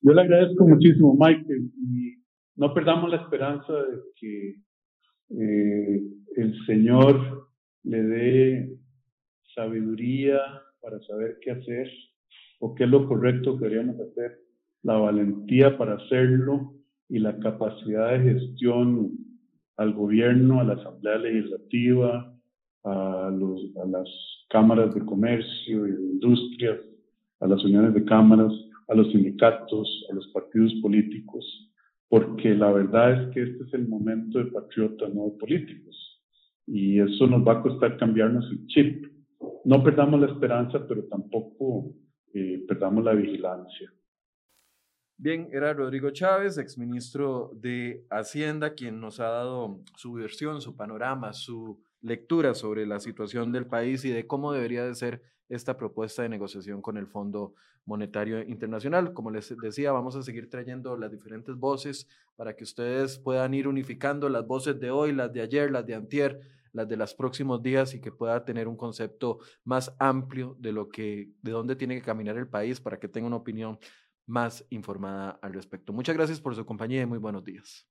[0.00, 2.16] Yo le agradezco muchísimo, Michael, y
[2.56, 4.48] no perdamos la esperanza de que
[5.30, 6.02] eh,
[6.38, 7.48] el Señor
[7.84, 8.78] le dé
[9.54, 10.40] sabiduría
[10.80, 11.88] para saber qué hacer
[12.58, 14.42] o qué es lo correcto que deberíamos hacer
[14.82, 16.74] la valentía para hacerlo
[17.08, 19.12] y la capacidad de gestión
[19.76, 22.34] al gobierno, a la Asamblea Legislativa,
[22.84, 23.30] a,
[23.86, 24.08] las
[24.48, 26.80] cámaras de comercio y de industrias,
[27.40, 28.52] a las uniones de cámaras,
[28.88, 31.44] a los sindicatos, a los partidos políticos,
[32.08, 35.96] porque la verdad es que este es el momento de patriotas, no de políticos.
[36.66, 39.06] Y eso nos va a costar cambiarnos el chip.
[39.64, 41.94] No perdamos la esperanza, pero tampoco
[42.34, 43.90] eh, perdamos la vigilancia.
[45.22, 51.32] Bien, era Rodrigo Chávez, exministro de Hacienda, quien nos ha dado su versión, su panorama,
[51.32, 56.22] su lectura sobre la situación del país y de cómo debería de ser esta propuesta
[56.22, 57.54] de negociación con el Fondo
[57.84, 59.12] Monetario Internacional.
[59.12, 63.68] Como les decía, vamos a seguir trayendo las diferentes voces para que ustedes puedan ir
[63.68, 66.40] unificando las voces de hoy, las de ayer, las de antier,
[66.72, 70.88] las de los próximos días y que pueda tener un concepto más amplio de lo
[70.88, 73.78] que, de dónde tiene que caminar el país para que tenga una opinión
[74.26, 75.92] más informada al respecto.
[75.92, 77.86] Muchas gracias por su compañía y muy buenos días.